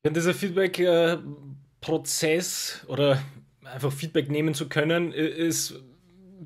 Ja, 0.05 0.12
dieser 0.12 0.35
Feedback-Prozess 0.35 2.85
oder 2.88 3.21
einfach 3.64 3.93
Feedback 3.93 4.31
nehmen 4.31 4.55
zu 4.55 4.69
können, 4.69 5.12
ist 5.12 5.83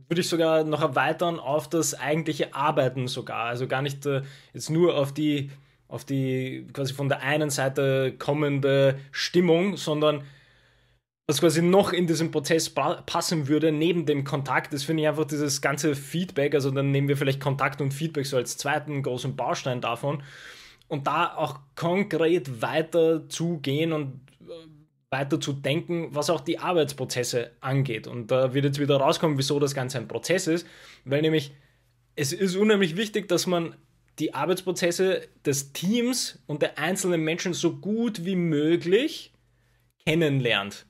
würde 0.08 0.20
ich 0.20 0.28
sogar 0.28 0.64
noch 0.64 0.82
erweitern 0.82 1.38
auf 1.38 1.68
das 1.68 1.94
eigentliche 1.94 2.54
Arbeiten 2.54 3.06
sogar. 3.06 3.44
Also 3.44 3.66
gar 3.66 3.82
nicht 3.82 4.06
äh, 4.06 4.22
jetzt 4.52 4.70
nur 4.70 4.96
auf 4.96 5.14
die 5.14 5.50
auf 5.90 6.04
die 6.04 6.66
quasi 6.72 6.94
von 6.94 7.08
der 7.08 7.20
einen 7.22 7.50
Seite 7.50 8.14
kommende 8.18 8.98
Stimmung, 9.10 9.76
sondern 9.76 10.22
was 11.26 11.40
quasi 11.40 11.62
noch 11.62 11.92
in 11.92 12.06
diesem 12.06 12.30
Prozess 12.30 12.70
passen 12.70 13.48
würde, 13.48 13.70
neben 13.72 14.06
dem 14.06 14.24
Kontakt, 14.24 14.72
das 14.72 14.84
finde 14.84 15.02
ich 15.02 15.08
einfach 15.08 15.26
dieses 15.26 15.60
ganze 15.60 15.94
Feedback, 15.94 16.54
also 16.54 16.70
dann 16.70 16.90
nehmen 16.90 17.08
wir 17.08 17.16
vielleicht 17.16 17.40
Kontakt 17.40 17.80
und 17.80 17.92
Feedback 17.92 18.26
so 18.26 18.36
als 18.36 18.56
zweiten 18.56 19.02
großen 19.02 19.36
Baustein 19.36 19.80
davon 19.80 20.22
und 20.88 21.06
da 21.06 21.34
auch 21.36 21.60
konkret 21.76 22.62
weiter 22.62 23.28
zu 23.28 23.58
gehen 23.58 23.92
und 23.92 24.20
äh, 24.42 24.52
weiter 25.10 25.40
zu 25.40 25.52
denken, 25.52 26.08
was 26.10 26.30
auch 26.30 26.40
die 26.40 26.58
Arbeitsprozesse 26.58 27.52
angeht. 27.60 28.08
Und 28.08 28.30
da 28.30 28.54
wird 28.54 28.64
jetzt 28.64 28.80
wieder 28.80 28.96
rauskommen, 28.96 29.38
wieso 29.38 29.60
das 29.60 29.74
Ganze 29.74 29.98
ein 29.98 30.08
Prozess 30.08 30.48
ist, 30.48 30.66
weil 31.04 31.22
nämlich 31.22 31.52
es 32.16 32.32
ist 32.32 32.56
unheimlich 32.56 32.96
wichtig, 32.96 33.28
dass 33.28 33.46
man 33.46 33.76
die 34.20 34.34
Arbeitsprozesse 34.34 35.22
des 35.44 35.72
Teams 35.72 36.42
und 36.46 36.62
der 36.62 36.78
einzelnen 36.78 37.22
Menschen 37.22 37.54
so 37.54 37.76
gut 37.76 38.24
wie 38.24 38.36
möglich 38.36 39.32
kennenlernt. 40.06 40.86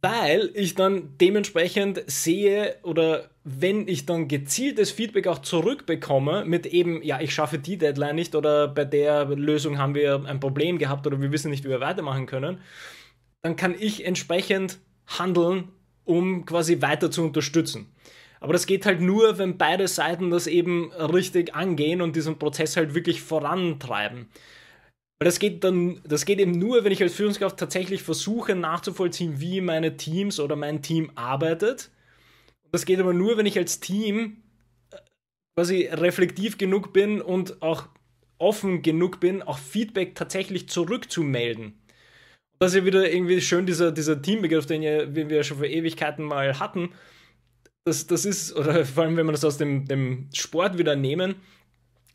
Weil 0.00 0.50
ich 0.54 0.74
dann 0.74 1.16
dementsprechend 1.18 2.02
sehe 2.06 2.76
oder 2.82 3.30
wenn 3.44 3.86
ich 3.86 4.06
dann 4.06 4.28
gezieltes 4.28 4.90
Feedback 4.90 5.26
auch 5.26 5.40
zurückbekomme 5.40 6.44
mit 6.44 6.66
eben, 6.66 7.02
ja, 7.02 7.20
ich 7.20 7.34
schaffe 7.34 7.58
die 7.58 7.78
Deadline 7.78 8.16
nicht 8.16 8.34
oder 8.34 8.68
bei 8.68 8.84
der 8.84 9.26
Lösung 9.26 9.78
haben 9.78 9.94
wir 9.94 10.24
ein 10.26 10.40
Problem 10.40 10.78
gehabt 10.78 11.06
oder 11.06 11.20
wir 11.20 11.32
wissen 11.32 11.50
nicht, 11.50 11.64
wie 11.64 11.68
wir 11.68 11.80
weitermachen 11.80 12.26
können, 12.26 12.60
dann 13.42 13.56
kann 13.56 13.74
ich 13.78 14.04
entsprechend 14.04 14.78
handeln, 15.06 15.68
um 16.04 16.46
quasi 16.46 16.82
weiter 16.82 17.10
zu 17.10 17.22
unterstützen. 17.22 17.92
Aber 18.42 18.52
das 18.52 18.66
geht 18.66 18.86
halt 18.86 19.00
nur, 19.00 19.38
wenn 19.38 19.56
beide 19.56 19.86
Seiten 19.86 20.30
das 20.30 20.48
eben 20.48 20.90
richtig 20.92 21.54
angehen 21.54 22.02
und 22.02 22.16
diesen 22.16 22.40
Prozess 22.40 22.76
halt 22.76 22.92
wirklich 22.92 23.22
vorantreiben. 23.22 24.26
Weil 25.20 25.26
das 25.26 25.38
geht 25.38 25.62
dann, 25.62 26.00
das 26.02 26.24
geht 26.24 26.40
eben 26.40 26.58
nur, 26.58 26.82
wenn 26.82 26.90
ich 26.90 27.00
als 27.00 27.14
Führungskraft 27.14 27.56
tatsächlich 27.56 28.02
versuche 28.02 28.56
nachzuvollziehen, 28.56 29.40
wie 29.40 29.60
meine 29.60 29.96
Teams 29.96 30.40
oder 30.40 30.56
mein 30.56 30.82
Team 30.82 31.12
arbeitet. 31.14 31.92
Das 32.72 32.84
geht 32.84 32.98
aber 32.98 33.12
nur, 33.12 33.36
wenn 33.36 33.46
ich 33.46 33.56
als 33.56 33.78
Team 33.78 34.38
äh, 34.90 34.96
quasi 35.54 35.88
reflektiv 35.92 36.58
genug 36.58 36.92
bin 36.92 37.20
und 37.22 37.62
auch 37.62 37.86
offen 38.38 38.82
genug 38.82 39.20
bin, 39.20 39.42
auch 39.42 39.58
Feedback 39.58 40.16
tatsächlich 40.16 40.68
zurückzumelden. 40.68 41.80
Das 42.58 42.72
ist 42.72 42.80
ja 42.80 42.84
wieder 42.84 43.08
irgendwie 43.08 43.40
schön, 43.40 43.66
dieser, 43.66 43.92
dieser 43.92 44.20
Teambegriff, 44.20 44.66
den, 44.66 44.82
den 44.82 45.30
wir 45.30 45.36
ja 45.36 45.44
schon 45.44 45.58
vor 45.58 45.66
Ewigkeiten 45.66 46.24
mal 46.24 46.58
hatten 46.58 46.88
das, 47.84 48.06
das 48.06 48.24
ist, 48.24 48.54
oder 48.54 48.84
vor 48.84 49.04
allem 49.04 49.16
wenn 49.16 49.26
wir 49.26 49.32
das 49.32 49.44
aus 49.44 49.58
dem, 49.58 49.86
dem 49.86 50.28
Sport 50.32 50.78
wieder 50.78 50.96
nehmen, 50.96 51.36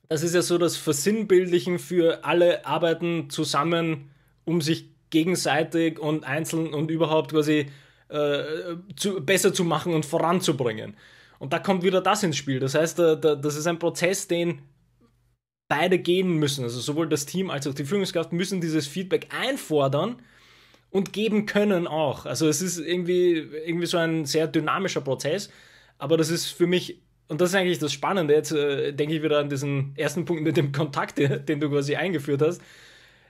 das 0.09 0.23
ist 0.23 0.35
ja 0.35 0.41
so 0.41 0.57
das 0.57 0.77
Versinnbildlichen 0.77 1.79
für 1.79 2.23
alle 2.23 2.65
arbeiten 2.65 3.29
zusammen, 3.29 4.09
um 4.45 4.61
sich 4.61 4.89
gegenseitig 5.09 5.99
und 5.99 6.23
einzeln 6.23 6.73
und 6.73 6.91
überhaupt 6.91 7.31
quasi 7.31 7.67
äh, 8.09 8.43
zu, 8.95 9.21
besser 9.21 9.53
zu 9.53 9.65
machen 9.65 9.93
und 9.93 10.05
voranzubringen. 10.05 10.95
Und 11.39 11.53
da 11.53 11.59
kommt 11.59 11.83
wieder 11.83 12.01
das 12.01 12.23
ins 12.23 12.37
Spiel. 12.37 12.59
Das 12.59 12.73
heißt, 12.73 12.99
da, 12.99 13.15
da, 13.15 13.35
das 13.35 13.57
ist 13.57 13.67
ein 13.67 13.79
Prozess, 13.79 14.27
den 14.27 14.61
beide 15.67 15.99
gehen 15.99 16.37
müssen. 16.37 16.63
Also 16.63 16.79
sowohl 16.79 17.09
das 17.09 17.25
Team 17.25 17.49
als 17.49 17.67
auch 17.67 17.73
die 17.73 17.83
Führungskraft 17.83 18.31
müssen 18.31 18.61
dieses 18.61 18.87
Feedback 18.87 19.27
einfordern 19.37 20.21
und 20.89 21.13
geben 21.13 21.45
können 21.45 21.87
auch. 21.87 22.25
Also 22.25 22.47
es 22.47 22.61
ist 22.61 22.79
irgendwie, 22.79 23.33
irgendwie 23.65 23.85
so 23.85 23.97
ein 23.97 24.25
sehr 24.25 24.47
dynamischer 24.47 25.01
Prozess, 25.01 25.49
aber 25.97 26.17
das 26.17 26.29
ist 26.29 26.47
für 26.47 26.67
mich, 26.67 27.01
und 27.27 27.41
das 27.41 27.49
ist 27.49 27.55
eigentlich 27.55 27.79
das 27.79 27.93
Spannende, 27.93 28.33
jetzt 28.33 28.51
äh, 28.51 28.93
denke 28.93 29.15
ich 29.15 29.23
wieder 29.23 29.39
an 29.39 29.49
diesen 29.49 29.93
ersten 29.97 30.25
Punkt 30.25 30.43
mit 30.43 30.57
dem 30.57 30.71
Kontakt, 30.71 31.17
den 31.19 31.59
du 31.59 31.69
quasi 31.69 31.95
eingeführt 31.95 32.41
hast. 32.41 32.61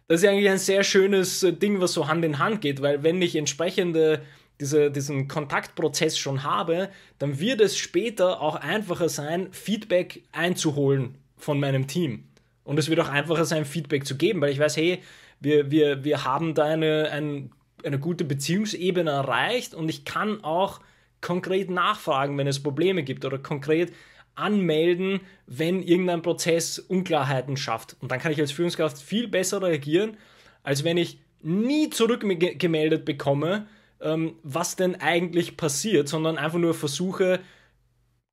Das 0.08 0.22
ist 0.22 0.30
eigentlich 0.30 0.50
ein 0.50 0.58
sehr 0.58 0.84
schönes 0.84 1.44
äh, 1.44 1.54
Ding, 1.54 1.82
was 1.82 1.94
so 1.94 2.08
Hand 2.08 2.24
in 2.24 2.40
Hand 2.40 2.62
geht, 2.62 2.82
weil 2.82 3.04
wenn 3.04 3.22
ich 3.22 3.36
entsprechende 3.36 4.22
diese, 4.60 4.90
diesen 4.92 5.28
Kontaktprozess 5.28 6.18
schon 6.18 6.44
habe, 6.44 6.90
dann 7.20 7.40
wird 7.40 7.62
es 7.62 7.78
später 7.78 8.42
auch 8.42 8.56
einfacher 8.56 9.10
sein, 9.10 9.50
Feedback 9.52 10.24
einzuholen 10.32 11.16
von 11.38 11.60
meinem 11.60 11.88
Team. 11.88 12.24
Und 12.64 12.80
es 12.80 12.90
wird 12.90 13.00
auch 13.00 13.10
einfacher 13.10 13.46
sein, 13.46 13.66
Feedback 13.66 14.06
zu 14.06 14.18
geben, 14.18 14.42
weil 14.42 14.52
ich 14.52 14.60
weiß, 14.60 14.78
hey, 14.78 15.02
wir, 15.40 15.72
wir, 15.72 16.04
wir 16.04 16.24
haben 16.24 16.54
da 16.54 16.66
eine, 16.66 17.10
ein, 17.12 17.52
eine 17.84 18.00
gute 18.00 18.26
Beziehungsebene 18.26 19.12
erreicht 19.12 19.74
und 19.74 19.90
ich 19.90 20.06
kann 20.06 20.44
auch 20.44 20.82
konkret 21.22 21.70
nachfragen, 21.70 22.38
wenn 22.38 22.48
es 22.48 22.62
Probleme 22.62 23.04
gibt 23.04 23.26
oder 23.26 23.38
konkret 23.38 23.94
anmelden, 24.36 25.22
wenn 25.48 25.82
irgendein 25.82 26.22
Prozess 26.22 26.80
Unklarheiten 26.80 27.58
schafft. 27.58 27.98
Und 28.02 28.12
dann 28.12 28.20
kann 28.20 28.32
ich 28.32 28.40
als 28.40 28.52
Führungskraft 28.52 29.00
viel 29.00 29.28
besser 29.28 29.62
reagieren, 29.62 30.18
als 30.64 30.84
wenn 30.84 30.98
ich 30.98 31.20
nie 31.42 31.90
zurückgemeldet 31.90 33.06
bekomme, 33.06 33.68
ähm, 34.00 34.36
was 34.44 34.76
denn 34.76 34.96
eigentlich 34.96 35.58
passiert, 35.58 36.08
sondern 36.08 36.38
einfach 36.38 36.60
nur 36.60 36.74
versuche, 36.74 37.40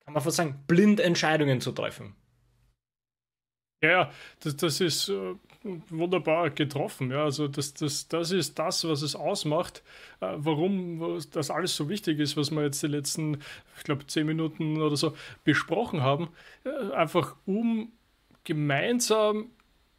kann 0.05 0.15
man 0.15 0.23
fast 0.23 0.37
sagen, 0.37 0.63
blind 0.67 1.01
Entscheidungen 1.01 1.61
zu 1.61 1.73
treffen. 1.73 2.15
Ja, 3.83 4.11
das, 4.41 4.57
das 4.57 4.81
ist 4.81 5.09
äh, 5.09 5.35
wunderbar 5.89 6.51
getroffen. 6.51 7.11
Ja, 7.11 7.25
also 7.25 7.49
das, 7.49 7.75
das, 7.75 8.09
das 8.09 8.31
ist 8.31 8.59
das, 8.59 8.87
was 8.87 9.03
es 9.03 9.17
ausmacht, 9.17 9.83
äh, 10.21 10.35
warum 10.37 11.19
das 11.33 11.51
alles 11.51 11.75
so 11.75 11.89
wichtig 11.89 12.19
ist, 12.21 12.37
was 12.37 12.51
wir 12.51 12.63
jetzt 12.63 12.83
die 12.83 12.89
letzten, 12.89 13.39
ich 13.79 13.85
glaube, 13.85 14.07
zehn 14.07 14.27
Minuten 14.27 14.81
oder 14.81 14.97
so 14.97 15.15
besprochen 15.43 16.03
haben. 16.03 16.29
Äh, 16.65 16.93
einfach 16.93 17.37
um 17.47 17.93
gemeinsam 18.45 19.51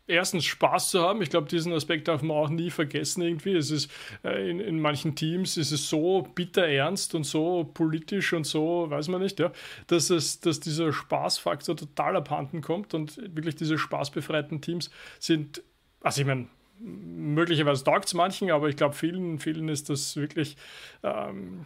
erstens 0.08 0.46
Spaß 0.46 0.91
zu 0.91 1.02
haben. 1.02 1.22
Ich 1.22 1.30
glaube, 1.30 1.48
diesen 1.48 1.74
Aspekt 1.74 2.08
darf 2.08 2.22
man 2.22 2.38
auch 2.38 2.50
nie 2.50 2.70
vergessen 2.70 3.22
irgendwie. 3.22 3.56
Es 3.56 3.72
ist 3.72 3.91
äh, 4.24 4.50
in, 4.50 4.60
in 4.60 4.80
manchen 4.80 5.15
Teams 5.15 5.58
ist 5.58 5.72
es 5.72 5.89
so 5.89 6.28
bitter 6.36 6.68
ernst 6.68 7.15
und 7.15 7.24
so 7.24 7.70
politisch 7.74 8.34
und 8.34 8.46
so, 8.46 8.89
weiß 8.89 9.08
man 9.08 9.22
nicht, 9.22 9.39
ja, 9.39 9.52
dass 9.88 10.10
es, 10.10 10.39
dass 10.39 10.60
dieser 10.60 10.94
Spaßfaktor 10.94 11.76
total 11.76 12.15
abhanden 12.15 12.62
kommt 12.62 12.94
und 12.94 13.18
wirklich 13.36 13.56
diese 13.56 13.78
spaßbefreiten 13.78 14.62
Teams 14.62 14.89
sind, 15.20 15.63
also 16.02 16.22
ich 16.22 16.28
meine, 16.28 16.48
möglicherweise 16.80 17.84
taugt 17.84 18.06
es 18.06 18.13
manchen, 18.13 18.52
aber 18.52 18.70
ich 18.70 18.76
glaube, 18.76 18.96
vielen, 18.96 19.39
vielen 19.39 19.70
ist 19.70 19.89
das 19.89 20.15
wirklich 20.18 20.58
ähm, 21.04 21.65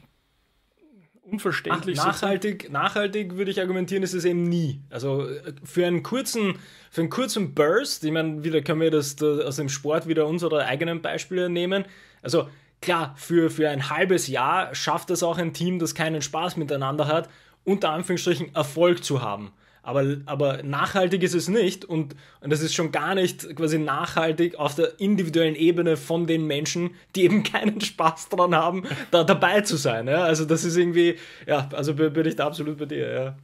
unverständlich. 1.31 1.99
Ach, 1.99 2.07
nachhaltig, 2.07 2.71
nachhaltig 2.71 3.35
würde 3.35 3.51
ich 3.51 3.59
argumentieren, 3.59 4.03
ist 4.03 4.13
es 4.13 4.25
eben 4.25 4.43
nie. 4.43 4.81
Also 4.89 5.27
äh, 5.27 5.53
für 5.63 5.85
einen 5.85 6.03
kurzen, 6.03 6.59
für 6.91 7.01
einen 7.01 7.09
kurzen 7.09 7.53
Burst, 7.53 8.03
ich 8.03 8.11
meine, 8.11 8.43
wieder 8.43 8.61
können 8.61 8.81
wir 8.81 8.91
das, 8.91 9.15
das 9.15 9.41
aus 9.45 9.55
dem 9.57 9.69
Sport 9.69 10.07
wieder 10.07 10.27
unsere 10.27 10.65
eigenen 10.65 11.01
Beispiele 11.01 11.49
nehmen. 11.49 11.85
Also 12.21 12.49
klar, 12.81 13.13
für, 13.17 13.49
für 13.49 13.69
ein 13.69 13.89
halbes 13.89 14.27
Jahr 14.27 14.73
schafft 14.75 15.09
es 15.09 15.23
auch 15.23 15.37
ein 15.37 15.53
Team, 15.53 15.79
das 15.79 15.95
keinen 15.95 16.21
Spaß 16.21 16.57
miteinander 16.57 17.07
hat, 17.07 17.29
unter 17.63 17.91
Anführungsstrichen 17.91 18.55
Erfolg 18.55 19.03
zu 19.03 19.21
haben. 19.21 19.51
Aber, 19.81 20.17
aber 20.25 20.61
nachhaltig 20.63 21.23
ist 21.23 21.33
es 21.33 21.47
nicht 21.47 21.85
und, 21.85 22.15
und 22.41 22.51
das 22.51 22.61
ist 22.61 22.73
schon 22.73 22.91
gar 22.91 23.15
nicht 23.15 23.55
quasi 23.55 23.79
nachhaltig 23.79 24.55
auf 24.55 24.75
der 24.75 24.99
individuellen 24.99 25.55
Ebene 25.55 25.97
von 25.97 26.27
den 26.27 26.45
Menschen, 26.45 26.91
die 27.15 27.23
eben 27.23 27.43
keinen 27.51 27.81
Spaß 27.81 28.29
daran 28.29 28.55
haben, 28.55 28.83
da 29.11 29.23
dabei 29.23 29.61
zu 29.61 29.77
sein. 29.77 30.07
Ja? 30.07 30.23
Also 30.23 30.45
das 30.45 30.63
ist 30.65 30.75
irgendwie, 30.75 31.15
ja, 31.47 31.69
also 31.73 31.93
bin 31.93 32.25
ich 32.25 32.35
da 32.35 32.47
absolut 32.47 32.77
bei 32.77 32.85
dir. 32.85 33.13
Ja. 33.13 33.35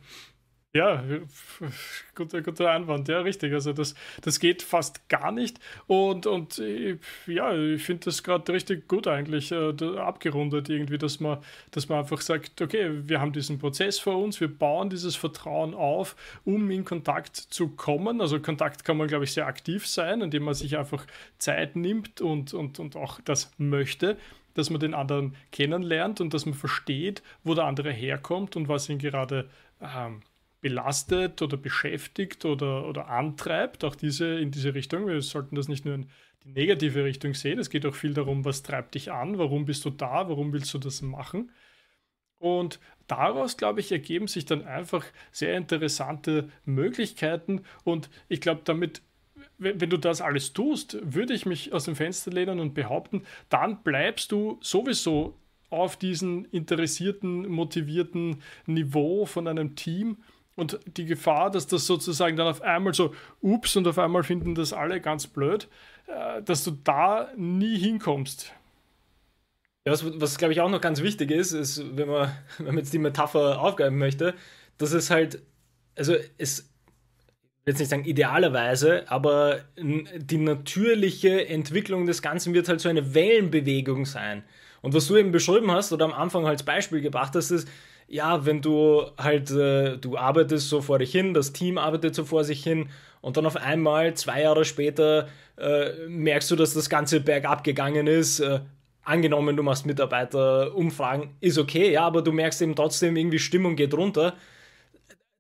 Ja, 0.75 1.01
guter, 2.15 2.41
guter 2.41 2.69
Einwand, 2.69 3.07
ja, 3.07 3.21
richtig. 3.21 3.53
Also 3.53 3.71
das, 3.71 3.95
das 4.21 4.41
geht 4.41 4.61
fast 4.61 5.07
gar 5.07 5.31
nicht. 5.31 5.57
Und, 5.88 6.27
und 6.27 6.61
ja, 7.27 7.55
ich 7.55 7.81
finde 7.81 8.03
das 8.03 8.23
gerade 8.23 8.51
richtig 8.51 8.85
gut 8.89 9.07
eigentlich 9.07 9.53
äh, 9.53 9.73
abgerundet, 9.97 10.67
irgendwie, 10.67 10.97
dass 10.97 11.21
man, 11.21 11.38
dass 11.71 11.88
man 11.88 11.99
einfach 11.99 12.19
sagt, 12.19 12.61
okay, 12.61 12.89
wir 13.07 13.21
haben 13.21 13.31
diesen 13.31 13.57
Prozess 13.57 13.99
vor 13.99 14.21
uns, 14.21 14.41
wir 14.41 14.49
bauen 14.49 14.89
dieses 14.89 15.15
Vertrauen 15.15 15.73
auf, 15.73 16.17
um 16.43 16.69
in 16.69 16.83
Kontakt 16.83 17.38
zu 17.38 17.69
kommen. 17.69 18.19
Also 18.19 18.41
Kontakt 18.41 18.83
kann 18.83 18.97
man, 18.97 19.07
glaube 19.07 19.23
ich, 19.23 19.31
sehr 19.31 19.47
aktiv 19.47 19.88
sein, 19.88 20.19
indem 20.19 20.43
man 20.43 20.55
sich 20.55 20.77
einfach 20.77 21.07
Zeit 21.38 21.77
nimmt 21.77 22.19
und, 22.19 22.53
und, 22.53 22.79
und 22.79 22.97
auch 22.97 23.21
das 23.21 23.49
möchte 23.57 24.17
dass 24.55 24.69
man 24.69 24.79
den 24.79 24.93
anderen 24.93 25.35
kennenlernt 25.51 26.21
und 26.21 26.33
dass 26.33 26.45
man 26.45 26.53
versteht, 26.53 27.21
wo 27.43 27.55
der 27.55 27.65
andere 27.65 27.91
herkommt 27.91 28.55
und 28.55 28.69
was 28.69 28.88
ihn 28.88 28.99
gerade 28.99 29.49
ähm, 29.81 30.21
belastet 30.65 31.43
oder 31.43 31.58
beschäftigt 31.58 32.43
oder, 32.43 32.88
oder 32.88 33.08
antreibt, 33.08 33.84
auch 33.84 33.93
diese 33.93 34.39
in 34.39 34.49
diese 34.49 34.73
Richtung. 34.73 35.06
Wir 35.06 35.21
sollten 35.21 35.56
das 35.56 35.67
nicht 35.67 35.86
nur 35.86 35.93
in 35.93 36.08
die 36.43 36.54
negative 36.54 37.04
Richtung 37.04 37.36
sehen. 37.36 37.60
Es 37.60 37.69
geht 37.69 37.86
auch 37.86 37.93
viel 37.93 38.15
darum, 38.15 38.45
was 38.45 38.63
treibt 38.63 38.95
dich 38.95 39.12
an, 39.12 39.38
warum 39.38 39.65
bist 39.65 39.86
du 39.86 39.91
da, 39.91 40.28
warum 40.28 40.54
willst 40.54 40.73
du 40.73 40.80
das 40.80 41.04
machen. 41.04 41.51
Und 42.39 42.80
daraus, 43.06 43.58
glaube 43.58 43.80
ich, 43.80 43.91
ergeben 43.91 44.28
sich 44.28 44.45
dann 44.45 44.65
einfach 44.65 45.06
sehr 45.32 45.56
interessante 45.56 46.49
Möglichkeiten. 46.65 47.62
Und 47.84 48.10
ich 48.28 48.41
glaube, 48.41 48.62
damit, 48.65 49.04
wenn 49.60 49.78
du 49.78 49.97
das 49.97 50.19
alles 50.19 50.54
tust, 50.54 50.97
würde 51.04 51.36
ich 51.36 51.45
mich 51.45 51.73
aus 51.73 51.86
dem 51.86 51.95
Fenster 51.95 52.32
lehnen 52.32 52.60
und 52.60 52.73
behaupten, 52.73 53.21
dann 53.49 53.84
bleibst 53.84 54.32
du 54.32 54.58
sowieso 54.62 55.38
auf 55.69 55.95
diesem 55.95 56.47
interessierten, 56.51 57.49
motivierten 57.49 58.41
Niveau 58.65 59.28
von 59.28 59.47
einem 59.47 59.75
Team 59.75 60.17
und 60.55 60.79
die 60.85 61.05
Gefahr, 61.05 61.51
dass 61.51 61.67
das 61.67 61.85
sozusagen 61.85 62.37
dann 62.37 62.47
auf 62.47 62.61
einmal 62.61 62.93
so, 62.93 63.13
ups, 63.41 63.75
und 63.75 63.87
auf 63.87 63.99
einmal 63.99 64.23
finden 64.23 64.55
das 64.55 64.73
alle 64.73 65.01
ganz 65.01 65.27
blöd, 65.27 65.67
äh, 66.07 66.41
dass 66.41 66.63
du 66.63 66.71
da 66.71 67.29
nie 67.35 67.77
hinkommst. 67.77 68.53
Ja, 69.85 69.91
was, 69.91 70.19
was 70.19 70.37
glaube 70.37 70.53
ich 70.53 70.61
auch 70.61 70.69
noch 70.69 70.81
ganz 70.81 71.01
wichtig 71.01 71.29
ist, 71.31 71.51
ist, 71.51 71.97
wenn 71.97 72.07
man, 72.07 72.31
wenn 72.57 72.67
man 72.67 72.77
jetzt 72.77 72.93
die 72.93 72.99
Metapher 72.99 73.59
aufgreifen 73.59 73.97
möchte, 73.97 74.33
dass 74.77 74.93
es 74.93 75.09
halt, 75.09 75.41
also 75.95 76.15
es, 76.37 76.59
ich 76.59 77.67
will 77.67 77.73
jetzt 77.73 77.79
nicht 77.79 77.89
sagen 77.89 78.05
idealerweise, 78.05 79.09
aber 79.09 79.61
die 79.77 80.37
natürliche 80.37 81.47
Entwicklung 81.47 82.05
des 82.05 82.21
Ganzen 82.21 82.53
wird 82.53 82.69
halt 82.69 82.79
so 82.79 82.89
eine 82.89 83.13
Wellenbewegung 83.13 84.05
sein. 84.05 84.43
Und 84.81 84.93
was 84.93 85.07
du 85.07 85.17
eben 85.17 85.31
beschrieben 85.31 85.71
hast 85.71 85.91
oder 85.91 86.05
am 86.05 86.13
Anfang 86.13 86.45
als 86.45 86.61
Beispiel 86.61 87.01
gebracht 87.01 87.33
hast, 87.35 87.49
ist, 87.49 87.67
ja, 88.07 88.45
wenn 88.45 88.61
du 88.61 89.03
halt, 89.17 89.51
äh, 89.51 89.97
du 89.97 90.17
arbeitest 90.17 90.69
so 90.69 90.81
vor 90.81 90.99
dich 90.99 91.11
hin, 91.11 91.33
das 91.33 91.53
Team 91.53 91.77
arbeitet 91.77 92.15
so 92.15 92.23
vor 92.25 92.43
sich 92.43 92.63
hin 92.63 92.89
und 93.21 93.37
dann 93.37 93.45
auf 93.45 93.55
einmal, 93.57 94.13
zwei 94.13 94.41
Jahre 94.41 94.65
später, 94.65 95.27
äh, 95.57 96.07
merkst 96.07 96.51
du, 96.51 96.55
dass 96.55 96.73
das 96.73 96.89
Ganze 96.89 97.21
bergab 97.21 97.63
gegangen 97.63 98.07
ist. 98.07 98.39
Äh, 98.39 98.59
angenommen, 99.03 99.55
du 99.55 99.63
machst 99.63 99.85
Mitarbeiterumfragen, 99.85 101.29
ist 101.39 101.57
okay, 101.57 101.91
ja, 101.91 102.05
aber 102.05 102.21
du 102.21 102.31
merkst 102.31 102.61
eben 102.61 102.75
trotzdem, 102.75 103.15
irgendwie 103.15 103.39
Stimmung 103.39 103.75
geht 103.75 103.93
runter 103.93 104.35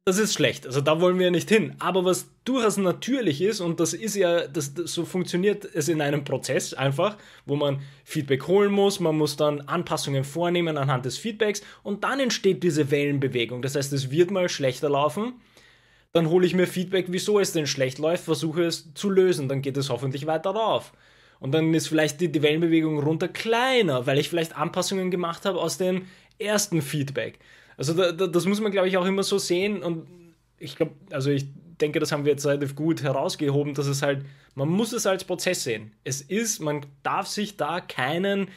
das 0.07 0.19
ist 0.19 0.35
schlecht. 0.35 0.67
Also 0.67 0.81
da 0.81 1.01
wollen 1.01 1.17
wir 1.17 1.31
nicht 1.31 1.49
hin. 1.49 1.73
Aber 1.79 2.05
was 2.05 2.29
durchaus 2.45 2.77
natürlich 2.77 3.41
ist, 3.41 3.59
und 3.59 3.79
das 3.79 3.93
ist 3.93 4.15
ja, 4.15 4.45
das, 4.45 4.75
das, 4.75 4.93
so 4.93 5.03
funktioniert 5.03 5.65
es 5.73 5.89
in 5.89 5.99
einem 5.99 6.23
Prozess 6.23 6.75
einfach, 6.75 7.17
wo 7.47 7.55
man 7.55 7.81
Feedback 8.03 8.45
holen 8.47 8.71
muss, 8.71 8.99
man 8.99 9.17
muss 9.17 9.35
dann 9.35 9.61
Anpassungen 9.61 10.23
vornehmen 10.23 10.77
anhand 10.77 11.05
des 11.05 11.17
Feedbacks 11.17 11.63
und 11.81 12.03
dann 12.03 12.19
entsteht 12.19 12.61
diese 12.61 12.91
Wellenbewegung. 12.91 13.63
Das 13.63 13.75
heißt, 13.75 13.91
es 13.93 14.11
wird 14.11 14.29
mal 14.29 14.47
schlechter 14.47 14.89
laufen. 14.89 15.33
Dann 16.11 16.29
hole 16.29 16.45
ich 16.45 16.53
mir 16.53 16.67
Feedback, 16.67 17.07
wieso 17.09 17.39
es 17.39 17.51
denn 17.51 17.65
schlecht 17.65 17.97
läuft, 17.97 18.25
versuche 18.25 18.63
es 18.63 18.93
zu 18.93 19.09
lösen, 19.09 19.49
dann 19.49 19.63
geht 19.63 19.75
es 19.75 19.89
hoffentlich 19.89 20.27
weiter 20.27 20.51
rauf. 20.51 20.93
Und 21.39 21.51
dann 21.51 21.73
ist 21.73 21.87
vielleicht 21.87 22.21
die 22.21 22.41
Wellenbewegung 22.43 22.99
runter 22.99 23.27
kleiner, 23.27 24.05
weil 24.05 24.19
ich 24.19 24.29
vielleicht 24.29 24.55
Anpassungen 24.55 25.09
gemacht 25.09 25.45
habe 25.45 25.59
aus 25.59 25.79
dem 25.79 26.05
ersten 26.37 26.83
Feedback. 26.83 27.39
Also 27.77 27.93
da, 27.93 28.11
da, 28.11 28.27
das 28.27 28.45
muss 28.45 28.61
man, 28.61 28.71
glaube 28.71 28.87
ich, 28.87 28.97
auch 28.97 29.05
immer 29.05 29.23
so 29.23 29.37
sehen 29.37 29.83
und 29.83 30.07
ich 30.57 30.75
glaube, 30.75 30.93
also 31.11 31.29
ich 31.29 31.45
denke, 31.81 31.99
das 31.99 32.11
haben 32.11 32.25
wir 32.25 32.31
jetzt 32.31 32.45
relativ 32.45 32.75
gut 32.75 33.03
herausgehoben, 33.03 33.73
dass 33.73 33.87
es 33.87 34.01
halt, 34.01 34.25
man 34.55 34.69
muss 34.69 34.93
es 34.93 35.05
als 35.05 35.23
Prozess 35.23 35.63
sehen. 35.63 35.91
Es 36.03 36.21
ist, 36.21 36.59
man 36.59 36.85
darf 37.03 37.27
sich 37.27 37.57
da 37.57 37.81
keinen 37.81 38.47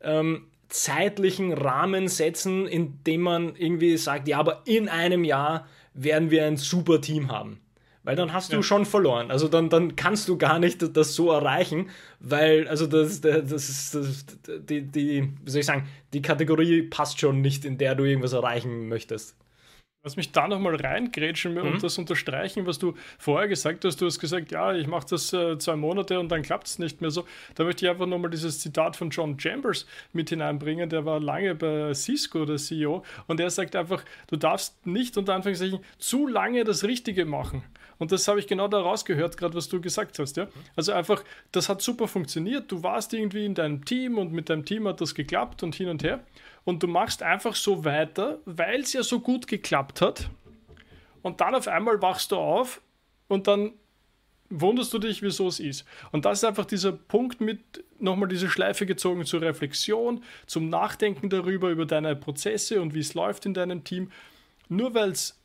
ähm, 0.00 0.46
zeitlichen 0.68 1.52
Rahmen 1.52 2.08
setzen, 2.08 2.66
in 2.66 3.02
dem 3.04 3.22
man 3.22 3.56
irgendwie 3.56 3.96
sagt, 3.96 4.28
ja, 4.28 4.38
aber 4.38 4.62
in 4.66 4.88
einem 4.88 5.24
Jahr 5.24 5.66
werden 5.94 6.30
wir 6.30 6.46
ein 6.46 6.56
super 6.56 7.00
Team 7.00 7.30
haben. 7.32 7.60
Weil 8.08 8.16
dann 8.16 8.32
hast 8.32 8.54
du 8.54 8.62
schon 8.62 8.86
verloren. 8.86 9.30
Also 9.30 9.48
dann, 9.48 9.68
dann 9.68 9.94
kannst 9.94 10.30
du 10.30 10.38
gar 10.38 10.58
nicht 10.58 10.96
das 10.96 11.14
so 11.14 11.30
erreichen, 11.30 11.90
weil, 12.20 12.66
also 12.66 12.86
das, 12.86 13.20
das 13.20 13.68
ist 13.68 13.94
das, 13.94 14.24
die, 14.66 14.80
die, 14.80 15.30
wie 15.44 15.50
soll 15.50 15.60
ich 15.60 15.66
sagen, 15.66 15.86
die 16.14 16.22
Kategorie 16.22 16.80
passt 16.80 17.20
schon 17.20 17.42
nicht, 17.42 17.66
in 17.66 17.76
der 17.76 17.94
du 17.94 18.04
irgendwas 18.04 18.32
erreichen 18.32 18.88
möchtest. 18.88 19.36
Lass 20.04 20.16
mich 20.16 20.32
da 20.32 20.48
nochmal 20.48 20.76
reingrätschen 20.76 21.52
mhm. 21.52 21.60
und 21.60 21.82
das 21.82 21.98
unterstreichen, 21.98 22.64
was 22.64 22.78
du 22.78 22.94
vorher 23.18 23.46
gesagt 23.46 23.84
hast. 23.84 24.00
Du 24.00 24.06
hast 24.06 24.20
gesagt, 24.20 24.52
ja, 24.52 24.72
ich 24.72 24.86
mache 24.86 25.06
das 25.10 25.34
äh, 25.34 25.58
zwei 25.58 25.76
Monate 25.76 26.18
und 26.18 26.30
dann 26.30 26.40
klappt 26.40 26.66
es 26.66 26.78
nicht 26.78 27.02
mehr 27.02 27.10
so. 27.10 27.26
Da 27.56 27.64
möchte 27.64 27.84
ich 27.84 27.90
einfach 27.90 28.06
nochmal 28.06 28.30
dieses 28.30 28.60
Zitat 28.60 28.96
von 28.96 29.10
John 29.10 29.38
Chambers 29.38 29.86
mit 30.14 30.30
hineinbringen. 30.30 30.88
Der 30.88 31.04
war 31.04 31.20
lange 31.20 31.54
bei 31.54 31.92
Cisco, 31.92 32.46
der 32.46 32.56
CEO, 32.56 33.04
und 33.26 33.38
er 33.38 33.50
sagt 33.50 33.76
einfach, 33.76 34.02
du 34.28 34.36
darfst 34.36 34.86
nicht 34.86 35.18
unter 35.18 35.34
Anführungszeichen 35.34 35.80
zu 35.98 36.26
lange 36.26 36.64
das 36.64 36.84
Richtige 36.84 37.26
machen. 37.26 37.64
Und 37.98 38.12
das 38.12 38.28
habe 38.28 38.38
ich 38.38 38.46
genau 38.46 38.68
da 38.68 38.80
rausgehört, 38.80 39.36
gerade 39.36 39.54
was 39.54 39.68
du 39.68 39.80
gesagt 39.80 40.18
hast. 40.18 40.36
Ja? 40.36 40.48
Also 40.76 40.92
einfach, 40.92 41.24
das 41.52 41.68
hat 41.68 41.82
super 41.82 42.06
funktioniert. 42.06 42.70
Du 42.70 42.82
warst 42.82 43.12
irgendwie 43.12 43.44
in 43.44 43.54
deinem 43.54 43.84
Team 43.84 44.18
und 44.18 44.32
mit 44.32 44.48
deinem 44.50 44.64
Team 44.64 44.86
hat 44.86 45.00
das 45.00 45.14
geklappt 45.14 45.62
und 45.62 45.74
hin 45.74 45.88
und 45.88 46.02
her 46.02 46.20
und 46.64 46.82
du 46.82 46.86
machst 46.86 47.22
einfach 47.22 47.54
so 47.54 47.84
weiter, 47.84 48.40
weil 48.44 48.80
es 48.80 48.92
ja 48.92 49.02
so 49.02 49.20
gut 49.20 49.46
geklappt 49.46 50.00
hat. 50.00 50.28
Und 51.22 51.40
dann 51.40 51.54
auf 51.54 51.66
einmal 51.66 52.00
wachst 52.02 52.30
du 52.30 52.36
auf 52.36 52.80
und 53.26 53.46
dann 53.46 53.72
wunderst 54.50 54.92
du 54.92 54.98
dich, 54.98 55.22
wieso 55.22 55.48
es 55.48 55.60
ist. 55.60 55.84
Und 56.12 56.24
das 56.24 56.38
ist 56.38 56.44
einfach 56.44 56.64
dieser 56.64 56.92
Punkt 56.92 57.40
mit 57.40 57.84
nochmal 57.98 58.28
diese 58.28 58.48
Schleife 58.48 58.86
gezogen 58.86 59.24
zur 59.24 59.42
Reflexion, 59.42 60.22
zum 60.46 60.68
Nachdenken 60.68 61.28
darüber, 61.30 61.70
über 61.70 61.86
deine 61.86 62.14
Prozesse 62.16 62.80
und 62.80 62.94
wie 62.94 63.00
es 63.00 63.14
läuft 63.14 63.46
in 63.46 63.54
deinem 63.54 63.84
Team. 63.84 64.10
Nur 64.68 64.94
weil 64.94 65.10
es 65.10 65.37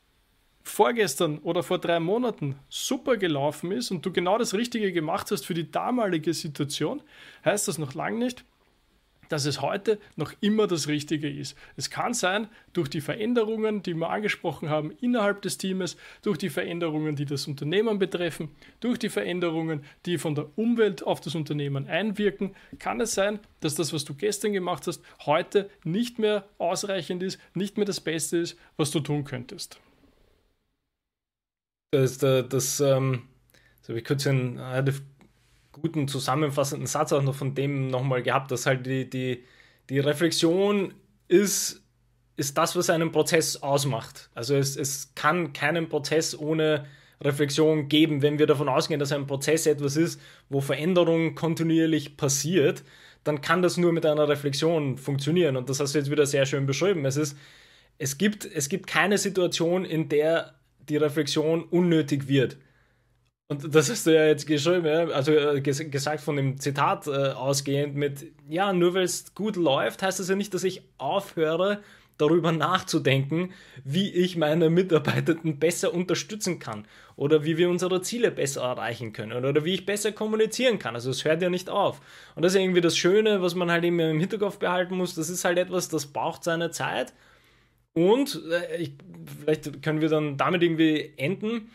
vorgestern 0.64 1.38
oder 1.38 1.62
vor 1.62 1.78
drei 1.78 2.00
Monaten 2.00 2.56
super 2.68 3.16
gelaufen 3.16 3.70
ist 3.70 3.90
und 3.90 4.04
du 4.04 4.12
genau 4.12 4.38
das 4.38 4.54
Richtige 4.54 4.92
gemacht 4.92 5.30
hast 5.30 5.46
für 5.46 5.54
die 5.54 5.70
damalige 5.70 6.34
Situation, 6.34 7.02
heißt 7.44 7.68
das 7.68 7.78
noch 7.78 7.94
lange 7.94 8.18
nicht, 8.18 8.44
dass 9.28 9.46
es 9.46 9.62
heute 9.62 9.98
noch 10.16 10.32
immer 10.40 10.66
das 10.66 10.88
Richtige 10.88 11.28
ist. 11.28 11.56
Es 11.76 11.90
kann 11.90 12.14
sein, 12.14 12.48
durch 12.72 12.88
die 12.88 13.00
Veränderungen, 13.00 13.82
die 13.82 13.94
wir 13.94 14.10
angesprochen 14.10 14.68
haben 14.68 14.92
innerhalb 15.00 15.42
des 15.42 15.58
Teams, 15.58 15.96
durch 16.22 16.38
die 16.38 16.50
Veränderungen, 16.50 17.16
die 17.16 17.24
das 17.24 17.46
Unternehmen 17.46 17.98
betreffen, 17.98 18.50
durch 18.80 18.98
die 18.98 19.08
Veränderungen, 19.08 19.84
die 20.06 20.18
von 20.18 20.34
der 20.34 20.46
Umwelt 20.56 21.02
auf 21.02 21.20
das 21.20 21.34
Unternehmen 21.34 21.86
einwirken, 21.88 22.54
kann 22.78 23.00
es 23.00 23.14
sein, 23.14 23.38
dass 23.60 23.74
das, 23.74 23.92
was 23.92 24.04
du 24.04 24.14
gestern 24.14 24.52
gemacht 24.52 24.86
hast, 24.86 25.02
heute 25.24 25.70
nicht 25.84 26.18
mehr 26.18 26.46
ausreichend 26.58 27.22
ist, 27.22 27.40
nicht 27.54 27.76
mehr 27.76 27.86
das 27.86 28.00
Beste 28.00 28.38
ist, 28.38 28.58
was 28.76 28.90
du 28.90 29.00
tun 29.00 29.24
könntest. 29.24 29.80
Das, 31.94 32.18
das, 32.18 32.48
das 32.48 32.80
ähm 32.80 33.22
so 33.84 33.90
habe 33.90 33.98
ich 33.98 34.06
kurz 34.06 34.26
einen 34.26 34.58
relativ 34.58 35.02
guten 35.72 36.08
zusammenfassenden 36.08 36.86
Satz 36.86 37.12
auch 37.12 37.22
noch 37.22 37.34
von 37.34 37.54
dem 37.54 37.88
nochmal 37.88 38.22
gehabt, 38.22 38.50
dass 38.50 38.64
halt 38.64 38.86
die, 38.86 39.10
die, 39.10 39.44
die 39.90 39.98
Reflexion 39.98 40.94
ist, 41.28 41.82
ist 42.36 42.56
das, 42.56 42.76
was 42.76 42.88
einen 42.88 43.12
Prozess 43.12 43.62
ausmacht. 43.62 44.30
Also 44.34 44.54
es, 44.56 44.78
es 44.78 45.14
kann 45.14 45.52
keinen 45.52 45.90
Prozess 45.90 46.34
ohne 46.38 46.86
Reflexion 47.20 47.88
geben, 47.88 48.22
wenn 48.22 48.38
wir 48.38 48.46
davon 48.46 48.70
ausgehen, 48.70 49.00
dass 49.00 49.12
ein 49.12 49.26
Prozess 49.26 49.66
etwas 49.66 49.96
ist, 49.96 50.18
wo 50.48 50.62
Veränderung 50.62 51.34
kontinuierlich 51.34 52.16
passiert, 52.16 52.84
dann 53.22 53.42
kann 53.42 53.60
das 53.60 53.76
nur 53.76 53.92
mit 53.92 54.06
einer 54.06 54.28
Reflexion 54.30 54.96
funktionieren. 54.96 55.58
Und 55.58 55.68
das 55.68 55.78
hast 55.78 55.94
du 55.94 55.98
jetzt 55.98 56.10
wieder 56.10 56.24
sehr 56.24 56.46
schön 56.46 56.64
beschrieben. 56.64 57.04
Es, 57.04 57.18
ist, 57.18 57.36
es, 57.98 58.16
gibt, 58.16 58.46
es 58.46 58.70
gibt 58.70 58.86
keine 58.86 59.18
Situation, 59.18 59.84
in 59.84 60.08
der 60.08 60.54
die 60.88 60.96
Reflexion 60.96 61.64
unnötig 61.64 62.28
wird. 62.28 62.56
Und 63.48 63.74
das 63.74 63.90
hast 63.90 64.06
du 64.06 64.14
ja 64.14 64.26
jetzt 64.26 64.46
geschrieben, 64.46 65.12
also 65.12 65.32
äh, 65.32 65.60
ges 65.60 65.78
gesagt 65.90 66.22
von 66.22 66.36
dem 66.36 66.58
Zitat 66.58 67.06
äh, 67.06 67.10
ausgehend 67.10 67.94
mit, 67.94 68.32
ja, 68.48 68.72
nur 68.72 68.94
weil 68.94 69.04
es 69.04 69.34
gut 69.34 69.56
läuft, 69.56 70.02
heißt 70.02 70.18
das 70.18 70.30
ja 70.30 70.34
nicht, 70.34 70.54
dass 70.54 70.64
ich 70.64 70.82
aufhöre, 70.96 71.82
darüber 72.18 72.52
nachzudenken, 72.52 73.52
wie 73.82 74.10
ich 74.10 74.36
meine 74.36 74.70
Mitarbeitenden 74.70 75.58
besser 75.58 75.92
unterstützen 75.92 76.58
kann 76.58 76.86
oder 77.16 77.44
wie 77.44 77.56
wir 77.56 77.68
unsere 77.68 78.02
Ziele 78.02 78.30
besser 78.30 78.62
erreichen 78.62 79.12
können 79.12 79.44
oder 79.44 79.64
wie 79.64 79.74
ich 79.74 79.86
besser 79.86 80.12
kommunizieren 80.12 80.78
kann. 80.78 80.94
Also 80.94 81.10
es 81.10 81.24
hört 81.24 81.42
ja 81.42 81.50
nicht 81.50 81.68
auf. 81.68 82.00
Und 82.34 82.44
das 82.44 82.54
ist 82.54 82.60
irgendwie 82.60 82.80
das 82.80 82.96
Schöne, 82.96 83.42
was 83.42 83.54
man 83.54 83.70
halt 83.70 83.84
immer 83.84 84.10
im 84.10 84.20
Hinterkopf 84.20 84.58
behalten 84.58 84.96
muss. 84.96 85.14
Das 85.14 85.28
ist 85.28 85.44
halt 85.44 85.58
etwas, 85.58 85.88
das 85.88 86.06
braucht 86.06 86.44
seine 86.44 86.70
Zeit. 86.70 87.12
Und 87.94 88.42
äh, 88.50 88.76
ich, 88.76 88.92
vielleicht 89.40 89.82
können 89.82 90.00
wir 90.00 90.08
dann 90.08 90.36
damit 90.36 90.62
irgendwie 90.62 91.14
enden. 91.16 91.70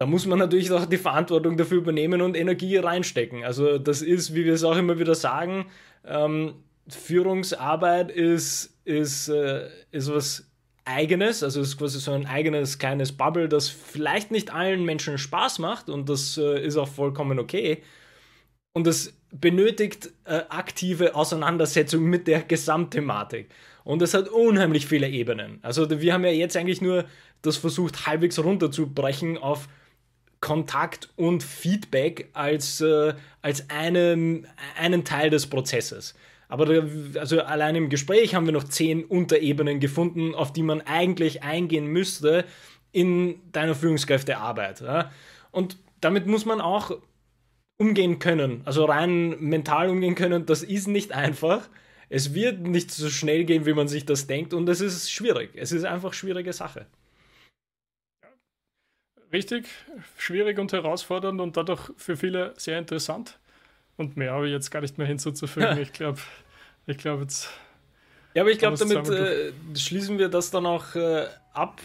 Da 0.00 0.06
muss 0.06 0.26
man 0.26 0.38
natürlich 0.38 0.70
auch 0.70 0.86
die 0.86 0.96
Verantwortung 0.96 1.56
dafür 1.56 1.78
übernehmen 1.78 2.20
und 2.20 2.36
Energie 2.36 2.76
reinstecken. 2.76 3.44
Also 3.44 3.78
das 3.78 4.02
ist, 4.02 4.34
wie 4.34 4.44
wir 4.44 4.54
es 4.54 4.64
auch 4.64 4.76
immer 4.76 4.98
wieder 4.98 5.14
sagen, 5.14 5.66
ähm, 6.04 6.54
Führungsarbeit 6.88 8.10
ist, 8.10 8.78
ist, 8.84 9.28
äh, 9.28 9.68
ist 9.90 10.12
was 10.12 10.50
Eigenes, 10.84 11.42
also 11.42 11.60
ist 11.60 11.76
quasi 11.76 11.98
so 11.98 12.12
ein 12.12 12.26
eigenes 12.26 12.78
kleines 12.78 13.12
Bubble, 13.12 13.48
das 13.48 13.68
vielleicht 13.68 14.30
nicht 14.30 14.54
allen 14.54 14.84
Menschen 14.84 15.18
Spaß 15.18 15.58
macht 15.58 15.90
und 15.90 16.08
das 16.08 16.38
äh, 16.38 16.64
ist 16.64 16.78
auch 16.78 16.88
vollkommen 16.88 17.38
okay. 17.38 17.82
Und 18.72 18.86
es 18.86 19.20
benötigt 19.30 20.10
äh, 20.24 20.42
aktive 20.48 21.14
Auseinandersetzung 21.14 22.04
mit 22.04 22.26
der 22.26 22.42
Gesamtthematik. 22.42 23.50
Und 23.88 24.02
es 24.02 24.12
hat 24.12 24.28
unheimlich 24.28 24.86
viele 24.86 25.08
Ebenen. 25.08 25.60
Also 25.62 25.88
wir 25.88 26.12
haben 26.12 26.22
ja 26.22 26.30
jetzt 26.30 26.58
eigentlich 26.58 26.82
nur 26.82 27.06
das 27.40 27.56
versucht, 27.56 28.06
halbwegs 28.06 28.38
runterzubrechen 28.38 29.38
auf 29.38 29.66
Kontakt 30.40 31.08
und 31.16 31.42
Feedback 31.42 32.28
als, 32.34 32.82
äh, 32.82 33.14
als 33.40 33.70
einen, 33.70 34.46
einen 34.78 35.04
Teil 35.06 35.30
des 35.30 35.46
Prozesses. 35.46 36.14
Aber 36.48 36.68
also 37.18 37.40
allein 37.40 37.76
im 37.76 37.88
Gespräch 37.88 38.34
haben 38.34 38.44
wir 38.44 38.52
noch 38.52 38.64
zehn 38.64 39.04
Unterebenen 39.04 39.80
gefunden, 39.80 40.34
auf 40.34 40.52
die 40.52 40.62
man 40.62 40.82
eigentlich 40.82 41.42
eingehen 41.42 41.86
müsste 41.86 42.44
in 42.92 43.40
deiner 43.52 43.74
Führungskräftearbeit. 43.74 44.82
Ja? 44.82 45.10
Und 45.50 45.78
damit 46.02 46.26
muss 46.26 46.44
man 46.44 46.60
auch 46.60 46.98
umgehen 47.78 48.18
können, 48.18 48.60
also 48.66 48.84
rein 48.84 49.40
mental 49.40 49.88
umgehen 49.88 50.14
können. 50.14 50.44
Das 50.44 50.62
ist 50.62 50.88
nicht 50.88 51.12
einfach. 51.12 51.70
Es 52.08 52.34
wird 52.34 52.60
nicht 52.60 52.90
so 52.90 53.10
schnell 53.10 53.44
gehen, 53.44 53.66
wie 53.66 53.74
man 53.74 53.88
sich 53.88 54.06
das 54.06 54.26
denkt, 54.26 54.54
und 54.54 54.68
es 54.68 54.80
ist 54.80 55.10
schwierig. 55.12 55.50
Es 55.54 55.72
ist 55.72 55.84
einfach 55.84 56.12
schwierige 56.12 56.52
Sache. 56.52 56.86
Richtig, 59.32 59.66
schwierig 60.16 60.58
und 60.58 60.72
herausfordernd 60.72 61.40
und 61.40 61.56
dadurch 61.56 61.90
für 61.96 62.16
viele 62.16 62.54
sehr 62.56 62.78
interessant. 62.78 63.38
Und 63.98 64.16
mehr 64.16 64.32
habe 64.32 64.46
ich 64.46 64.52
jetzt 64.52 64.70
gar 64.70 64.80
nicht 64.80 64.96
mehr 64.96 65.06
hinzuzufügen. 65.06 65.76
Ich 65.82 65.92
glaube, 65.92 66.20
ich 66.86 66.96
glaube 66.96 67.22
jetzt. 67.22 67.50
Ja, 68.34 68.42
aber 68.42 68.50
ich 68.50 68.58
glaube, 68.58 68.78
damit 68.78 69.08
äh, 69.08 69.52
schließen 69.76 70.18
wir 70.18 70.28
das 70.28 70.50
dann 70.50 70.64
auch 70.64 70.94
äh, 70.94 71.26
ab, 71.52 71.80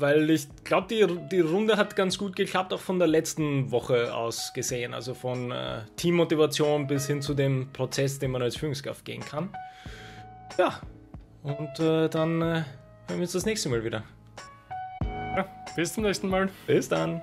weil 0.00 0.30
ich 0.30 0.48
glaube, 0.64 0.86
die, 0.88 1.06
die 1.30 1.40
Runde 1.40 1.76
hat 1.76 1.96
ganz 1.96 2.18
gut 2.18 2.36
geklappt, 2.36 2.72
auch 2.72 2.80
von 2.80 2.98
der 2.98 3.08
letzten 3.08 3.70
Woche 3.70 4.14
aus 4.14 4.52
gesehen. 4.54 4.94
Also 4.94 5.14
von 5.14 5.50
äh, 5.50 5.82
Teammotivation 5.96 6.86
bis 6.86 7.06
hin 7.06 7.22
zu 7.22 7.34
dem 7.34 7.72
Prozess, 7.72 8.18
den 8.18 8.30
man 8.30 8.42
als 8.42 8.56
Führungskraft 8.56 9.04
gehen 9.04 9.20
kann. 9.20 9.50
Ja, 10.58 10.80
und 11.42 11.80
äh, 11.80 12.08
dann 12.08 12.40
äh, 12.40 12.44
hören 12.44 12.64
wir 13.08 13.20
uns 13.20 13.32
das 13.32 13.46
nächste 13.46 13.68
Mal 13.68 13.84
wieder. 13.84 14.02
Ja, 15.36 15.46
bis 15.76 15.92
zum 15.92 16.04
nächsten 16.04 16.28
Mal. 16.28 16.48
Bis 16.66 16.88
dann. 16.88 17.22